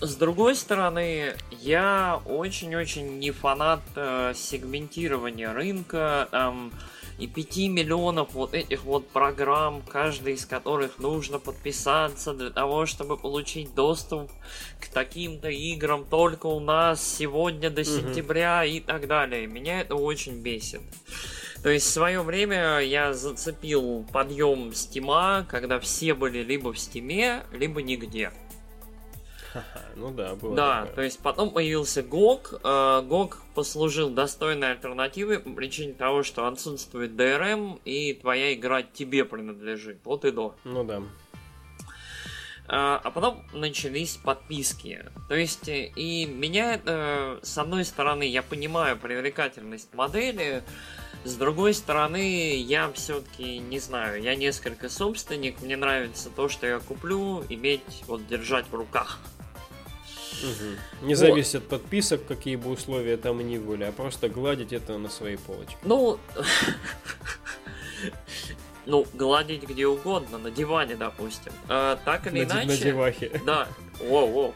С 0.00 0.14
другой 0.14 0.54
стороны, 0.54 1.34
я 1.50 2.22
очень-очень 2.24 3.18
не 3.18 3.32
фанат 3.32 3.80
э, 3.96 4.32
сегментирования 4.32 5.52
рынка 5.52 6.28
там, 6.30 6.72
и 7.18 7.26
5 7.26 7.56
миллионов 7.70 8.32
вот 8.34 8.54
этих 8.54 8.84
вот 8.84 9.08
программ, 9.08 9.82
каждый 9.82 10.34
из 10.34 10.46
которых 10.46 11.00
нужно 11.00 11.40
подписаться 11.40 12.32
для 12.32 12.50
того, 12.50 12.86
чтобы 12.86 13.16
получить 13.16 13.74
доступ 13.74 14.30
к 14.80 14.86
таким-то 14.86 15.48
играм 15.48 16.04
только 16.04 16.46
у 16.46 16.60
нас 16.60 17.02
сегодня 17.02 17.68
до 17.68 17.82
сентября 17.82 18.64
и 18.64 18.78
так 18.78 19.08
далее. 19.08 19.48
Меня 19.48 19.80
это 19.80 19.96
очень 19.96 20.40
бесит. 20.40 20.80
То 21.64 21.70
есть 21.70 21.86
в 21.86 21.90
свое 21.90 22.22
время 22.22 22.78
я 22.78 23.12
зацепил 23.14 24.06
подъем 24.12 24.72
Стима, 24.72 25.44
когда 25.48 25.80
все 25.80 26.14
были 26.14 26.44
либо 26.44 26.72
в 26.72 26.78
Стиме, 26.78 27.42
либо 27.50 27.82
нигде. 27.82 28.30
Ну 29.96 30.10
да, 30.12 30.34
было 30.34 30.54
Да, 30.54 30.80
такое. 30.80 30.94
то 30.94 31.02
есть 31.02 31.18
потом 31.20 31.50
появился 31.50 32.00
GOG. 32.02 32.60
э, 32.62 33.02
GOG 33.08 33.34
послужил 33.54 34.10
достойной 34.10 34.72
альтернативой 34.72 35.38
по 35.40 35.50
причине 35.50 35.92
того, 35.94 36.22
что 36.22 36.46
отсутствует 36.46 37.12
DRM, 37.12 37.80
и 37.84 38.14
твоя 38.14 38.54
игра 38.54 38.82
тебе 38.82 39.24
принадлежит. 39.24 39.98
Вот 40.04 40.24
и 40.24 40.30
до. 40.30 40.54
Ну 40.64 40.84
да. 40.84 41.02
А 42.70 43.00
а 43.02 43.10
потом 43.10 43.42
начались 43.54 44.16
подписки. 44.16 45.04
То 45.28 45.34
есть, 45.34 45.68
э, 45.68 45.86
и 45.96 46.26
меня 46.26 46.74
это, 46.74 47.40
с 47.42 47.56
одной 47.56 47.84
стороны, 47.84 48.24
я 48.24 48.42
понимаю 48.42 48.98
привлекательность 48.98 49.94
модели, 49.94 50.62
с 51.24 51.34
другой 51.34 51.72
стороны, 51.74 52.56
я 52.60 52.92
все-таки 52.92 53.58
не 53.58 53.78
знаю, 53.80 54.22
я 54.22 54.36
несколько 54.36 54.88
собственник, 54.88 55.60
мне 55.62 55.76
нравится 55.76 56.30
то, 56.30 56.48
что 56.48 56.66
я 56.66 56.78
куплю, 56.78 57.42
иметь, 57.48 58.04
вот 58.06 58.26
держать 58.28 58.66
в 58.70 58.74
руках. 58.74 59.18
Мгм. 60.42 60.78
Не 61.08 61.14
Вот. 61.14 61.20
зависит 61.20 61.54
от 61.56 61.68
подписок, 61.68 62.26
какие 62.26 62.56
бы 62.56 62.70
условия 62.70 63.16
там 63.16 63.38
ни 63.46 63.58
были, 63.58 63.84
а 63.84 63.92
просто 63.92 64.28
гладить 64.28 64.72
это 64.72 64.98
на 64.98 65.08
своей 65.08 65.36
полочке. 65.38 65.76
Ну, 65.82 66.18
ну, 68.86 69.06
гладить 69.14 69.64
где 69.64 69.86
угодно, 69.86 70.38
на 70.38 70.50
диване, 70.50 70.96
допустим. 70.96 71.52
А, 71.68 71.98
так 72.04 72.26
или 72.26 72.44
На, 72.44 72.46
ди- 72.46 72.54
на 72.54 72.62
иначе... 72.64 72.82
девахе. 72.84 73.40
Да, 73.44 73.68
воу-воу. 74.00 74.54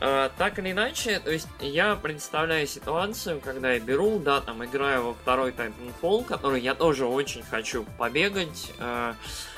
А, 0.00 0.30
так 0.36 0.58
или 0.58 0.72
иначе, 0.72 1.20
то 1.20 1.30
есть 1.30 1.46
я 1.60 1.94
представляю 1.96 2.66
ситуацию, 2.66 3.40
когда 3.40 3.72
я 3.72 3.80
беру, 3.80 4.18
да, 4.18 4.40
там 4.40 4.64
играю 4.64 5.04
во 5.04 5.14
второй 5.14 5.52
Titanfall, 5.52 6.24
который 6.24 6.60
я 6.60 6.74
тоже 6.74 7.06
очень 7.06 7.42
хочу 7.42 7.84
побегать. 7.98 8.72
А, 8.78 9.14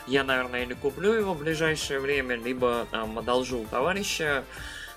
я, 0.06 0.24
наверное, 0.24 0.64
или 0.64 0.74
куплю 0.74 1.12
его 1.12 1.34
в 1.34 1.38
ближайшее 1.38 2.00
время, 2.00 2.34
либо 2.36 2.86
там 2.90 3.18
одолжу 3.18 3.58
у 3.60 3.64
товарища. 3.66 4.44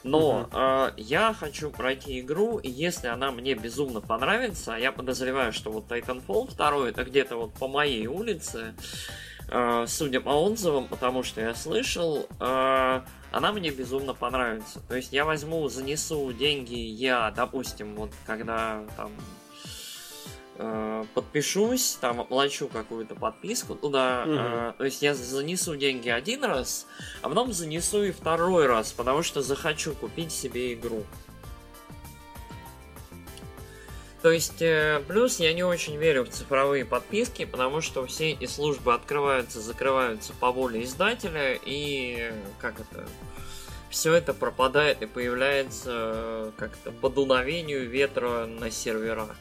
Но 0.03 0.41
Мгм. 0.41 0.49
а, 0.51 0.93
я 0.97 1.33
хочу 1.33 1.69
пройти 1.71 2.19
игру, 2.19 2.57
и 2.57 2.69
если 2.69 3.07
она 3.07 3.31
мне 3.31 3.53
безумно 3.53 4.01
понравится, 4.01 4.75
а 4.75 4.77
я 4.77 4.91
подозреваю, 4.91 5.53
что 5.53 5.71
вот 5.71 5.89
Titanfall 5.89 6.55
2 6.55 6.89
это 6.89 7.03
где-то 7.05 7.37
вот 7.37 7.53
по 7.53 7.67
моей 7.67 8.07
улице, 8.07 8.75
а, 9.49 9.85
судя 9.87 10.19
по 10.19 10.29
отзывам, 10.29 10.87
потому 10.87 11.23
что 11.23 11.39
я 11.41 11.55
слышал, 11.55 12.27
а, 12.39 13.05
она 13.31 13.51
мне 13.53 13.71
безумно 13.71 14.13
понравится. 14.13 14.81
То 14.87 14.95
есть 14.95 15.13
я 15.13 15.25
возьму, 15.25 15.67
занесу 15.69 16.31
деньги, 16.33 16.75
я, 16.75 17.31
допустим, 17.31 17.95
вот 17.95 18.11
когда 18.25 18.83
там 18.97 19.11
э, 20.57 21.05
подпишусь, 21.13 21.97
там 21.99 22.21
оплачу 22.21 22.67
какую-то 22.67 23.15
подписку 23.15 23.75
туда, 23.75 24.23
Мгм. 24.25 24.37
э, 24.37 24.73
то 24.77 24.85
есть 24.85 25.01
я 25.01 25.13
занесу 25.13 25.75
деньги 25.75 26.09
один 26.09 26.43
раз, 26.43 26.87
а 27.21 27.29
потом 27.29 27.53
занесу 27.53 28.03
и 28.03 28.11
второй 28.11 28.67
раз, 28.67 28.91
потому 28.91 29.23
что 29.23 29.41
захочу 29.41 29.93
купить 29.93 30.31
себе 30.31 30.73
игру. 30.73 31.03
То 34.21 34.31
есть, 34.31 34.61
э, 34.61 35.01
плюс 35.05 35.41
я 35.41 35.51
не 35.53 35.63
очень 35.63 35.97
верю 35.97 36.23
в 36.23 36.29
цифровые 36.29 36.85
подписки, 36.85 37.43
потому 37.43 37.81
что 37.81 38.05
все 38.05 38.31
эти 38.31 38.45
службы 38.45 38.93
открываются, 38.93 39.59
закрываются 39.59 40.31
по 40.39 40.49
воле 40.51 40.83
издателя, 40.85 41.59
и 41.65 42.31
как 42.61 42.79
это, 42.79 43.05
все 43.89 44.13
это 44.13 44.33
пропадает 44.33 45.01
и 45.01 45.07
появляется 45.07 45.91
э, 45.93 46.51
как-то 46.55 46.91
по 46.91 47.09
дуновению 47.09 47.89
ветра 47.89 48.45
на 48.45 48.71
серверах. 48.71 49.35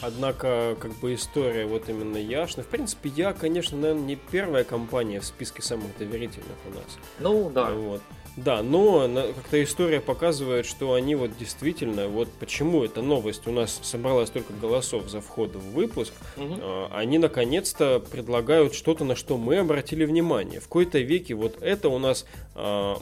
Однако, 0.00 0.76
как 0.80 0.92
бы 0.98 1.14
история 1.14 1.66
вот 1.66 1.88
именно 1.88 2.16
Яшны. 2.16 2.62
В 2.62 2.66
принципе, 2.66 3.10
я, 3.10 3.32
конечно, 3.32 3.76
наверное, 3.78 4.02
не 4.02 4.16
первая 4.16 4.64
компания 4.64 5.20
в 5.20 5.24
списке 5.24 5.62
самых 5.62 5.96
доверительных 5.98 6.56
у 6.66 6.74
нас. 6.74 6.98
Ну, 7.18 7.50
да. 7.50 7.70
Вот. 7.70 8.00
Да, 8.36 8.62
но 8.62 9.08
как-то 9.34 9.62
история 9.62 10.00
показывает, 10.00 10.64
что 10.64 10.94
они 10.94 11.14
вот 11.14 11.36
действительно, 11.36 12.08
вот 12.08 12.28
почему 12.38 12.84
эта 12.84 13.02
новость 13.02 13.46
у 13.46 13.52
нас 13.52 13.80
собрала 13.82 14.24
столько 14.24 14.52
голосов 14.52 15.08
за 15.08 15.20
вход 15.20 15.56
в 15.56 15.72
выпуск, 15.72 16.12
угу. 16.36 16.54
они 16.92 17.18
наконец-то 17.18 18.00
предлагают 18.00 18.74
что-то, 18.74 19.04
на 19.04 19.16
что 19.16 19.36
мы 19.36 19.58
обратили 19.58 20.04
внимание. 20.04 20.60
В 20.60 20.64
какой-то 20.64 21.00
веке 21.00 21.34
вот 21.34 21.60
это 21.60 21.88
у 21.88 21.98
нас, 21.98 22.24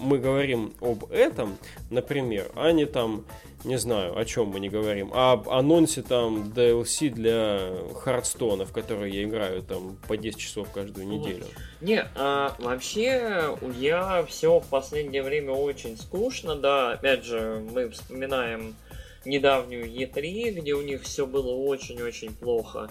мы 0.01 0.19
говорим 0.19 0.73
об 0.81 1.11
этом, 1.11 1.59
например, 1.91 2.51
а 2.55 2.73
не 2.73 2.87
там 2.87 3.25
не 3.65 3.77
знаю, 3.77 4.17
о 4.17 4.25
чем 4.25 4.49
мы 4.49 4.61
не 4.61 4.69
говорим, 4.69 5.13
об 5.13 5.49
анонсе 5.49 6.03
там 6.03 6.53
DLC 6.55 7.11
для 7.11 7.73
Хардстона, 7.95 8.65
в 8.65 8.73
который 8.73 9.11
я 9.11 9.25
играю 9.25 9.63
там 9.63 9.97
по 10.07 10.17
10 10.17 10.39
часов 10.39 10.71
каждую 10.71 11.09
неделю. 11.09 11.45
Не, 11.81 12.05
а, 12.15 12.55
вообще 12.59 13.57
я 13.79 14.25
все 14.29 14.61
в 14.61 14.67
последнее 14.67 15.23
время 15.23 15.53
очень 15.53 15.97
скучно, 15.97 16.55
да, 16.55 16.93
опять 16.93 17.25
же, 17.25 17.65
мы 17.73 17.89
вспоминаем 17.91 18.77
недавнюю 19.25 19.87
E3, 19.87 20.51
где 20.51 20.75
у 20.75 20.83
них 20.83 21.03
все 21.03 21.27
было 21.27 21.53
очень-очень 21.53 22.35
плохо. 22.35 22.91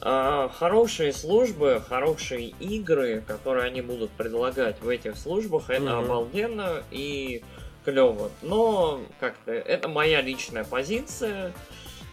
А, 0.00 0.48
хорошие 0.48 1.12
службы, 1.12 1.82
хорошие 1.86 2.48
игры, 2.60 3.22
которые 3.26 3.66
они 3.66 3.82
будут 3.82 4.10
предлагать 4.10 4.80
в 4.80 4.88
этих 4.88 5.16
службах, 5.16 5.68
это 5.70 5.84
mm-hmm. 5.84 6.04
обалденно 6.04 6.82
и 6.90 7.42
клево. 7.84 8.30
Но 8.42 9.00
как-то 9.18 9.52
это 9.52 9.88
моя 9.88 10.20
личная 10.22 10.64
позиция. 10.64 11.52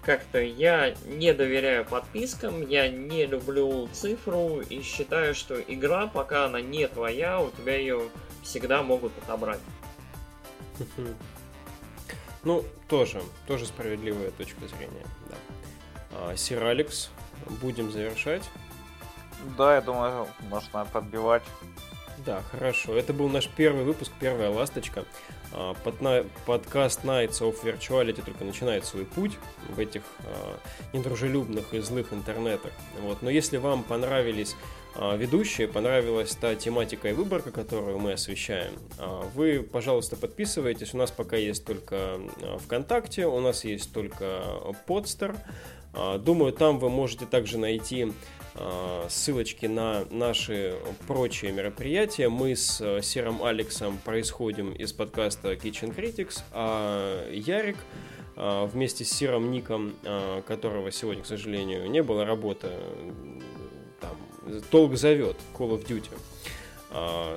Как-то 0.04 0.40
я 0.40 0.96
не 1.06 1.34
доверяю 1.34 1.84
подпискам, 1.84 2.66
я 2.66 2.88
не 2.88 3.26
люблю 3.26 3.90
цифру 3.92 4.62
и 4.62 4.82
считаю, 4.82 5.36
что 5.36 5.60
игра, 5.60 6.08
пока 6.08 6.46
она 6.46 6.62
не 6.62 6.88
твоя, 6.88 7.42
у 7.42 7.52
тебя 7.52 7.76
ее 7.76 8.04
всегда 8.42 8.84
могут 8.84 9.12
отобрать. 9.22 9.60
Ну, 12.48 12.64
тоже, 12.88 13.22
тоже 13.46 13.66
справедливая 13.66 14.32
точка 14.32 14.62
зрения, 14.68 15.06
да. 15.30 15.36
А, 16.14 16.38
Сир 16.38 16.64
Алекс, 16.64 17.10
будем 17.62 17.92
завершать. 17.92 18.50
Да, 19.58 19.76
я 19.76 19.82
думаю, 19.82 20.30
можно 20.50 20.86
подбивать. 20.86 21.44
Да, 22.26 22.42
хорошо. 22.50 22.96
Это 22.96 23.12
был 23.12 23.28
наш 23.28 23.50
первый 23.50 23.84
выпуск, 23.84 24.14
первая 24.18 24.50
ласточка. 24.50 25.04
А, 25.52 25.74
под, 25.74 26.00
на, 26.00 26.24
подкаст 26.46 27.04
Nights 27.04 27.42
of 27.42 27.62
Virtuality 27.64 28.24
только 28.24 28.46
начинает 28.46 28.86
свой 28.86 29.04
путь 29.04 29.38
в 29.68 29.78
этих 29.78 30.04
а, 30.24 30.58
недружелюбных 30.94 31.74
и 31.74 31.80
злых 31.80 32.14
интернетах. 32.14 32.72
Вот. 33.02 33.22
Но 33.24 33.30
если 33.30 33.58
вам 33.58 33.84
понравились 33.84 34.56
ведущие, 35.16 35.68
понравилась 35.68 36.36
та 36.36 36.56
тематика 36.56 37.10
и 37.10 37.14
выборка, 37.14 37.52
которую 37.52 38.00
мы 38.00 38.14
освещаем, 38.14 38.74
а, 38.98 39.30
вы, 39.36 39.62
пожалуйста, 39.62 40.16
подписывайтесь. 40.16 40.94
У 40.94 40.98
нас 40.98 41.12
пока 41.12 41.38
есть 41.38 41.66
только 41.66 41.96
а, 41.96 42.58
ВКонтакте, 42.58 43.28
у 43.28 43.40
нас 43.40 43.64
есть 43.64 43.94
только 43.94 44.42
Подстер. 44.88 45.36
А, 45.94 46.18
думаю, 46.18 46.52
там 46.52 46.80
вы 46.80 46.90
можете 46.90 47.26
также 47.26 47.58
найти 47.58 48.12
ссылочки 49.08 49.68
на 49.68 50.06
наши 50.10 50.74
прочие 51.06 51.52
мероприятия. 51.52 52.28
Мы 52.28 52.56
с 52.56 52.78
Серым 53.04 53.44
Алексом 53.44 54.00
происходим 54.04 54.72
из 54.72 54.94
подкаста 54.94 55.54
Kitchen 55.54 55.96
Critics, 55.96 56.42
а 56.54 57.30
Ярик 57.32 57.78
вместе 58.36 59.06
с 59.06 59.12
Серым 59.12 59.52
Ником, 59.52 59.94
которого 60.48 60.92
сегодня, 60.92 61.22
к 61.22 61.28
сожалению, 61.28 61.88
не 61.88 62.02
было, 62.02 62.26
работа 62.26 62.72
толк 64.70 64.96
зовет, 64.98 65.38
Call 65.58 65.80
of 65.80 65.86
Duty. 65.86 66.10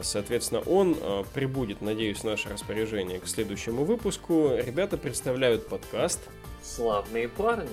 Соответственно, 0.02 0.60
он 0.60 0.96
прибудет, 1.34 1.80
надеюсь, 1.82 2.18
в 2.18 2.24
наше 2.24 2.48
распоряжение 2.48 3.18
к 3.18 3.26
следующему 3.26 3.84
выпуску. 3.84 4.52
Ребята 4.54 4.96
представляют 4.96 5.66
подкаст 5.66 6.20
«Славные 6.62 7.28
парни». 7.28 7.68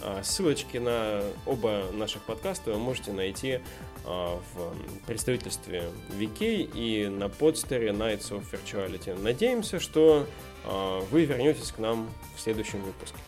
А, 0.00 0.22
ссылочки 0.22 0.76
на 0.76 1.22
оба 1.44 1.86
наших 1.92 2.22
подкаста 2.22 2.70
вы 2.70 2.78
можете 2.78 3.12
найти 3.12 3.60
а, 4.04 4.40
в 4.54 5.06
представительстве 5.06 5.84
VK 6.10 6.70
и 6.72 7.08
на 7.08 7.28
подстере 7.28 7.88
Nights 7.88 8.30
of 8.30 8.44
Virtuality. 8.52 9.20
Надеемся, 9.20 9.80
что 9.80 10.26
а, 10.64 11.00
вы 11.10 11.24
вернетесь 11.24 11.72
к 11.72 11.78
нам 11.78 12.08
в 12.36 12.40
следующем 12.40 12.80
выпуске. 12.82 13.18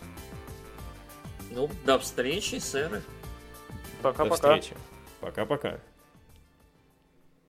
Ну, 1.51 1.69
до 1.85 1.99
встречи, 1.99 2.57
сэры. 2.57 3.03
Пока-пока. 4.03 4.25
До 4.29 4.35
встречи. 4.35 4.77
Пока-пока. 5.21 5.81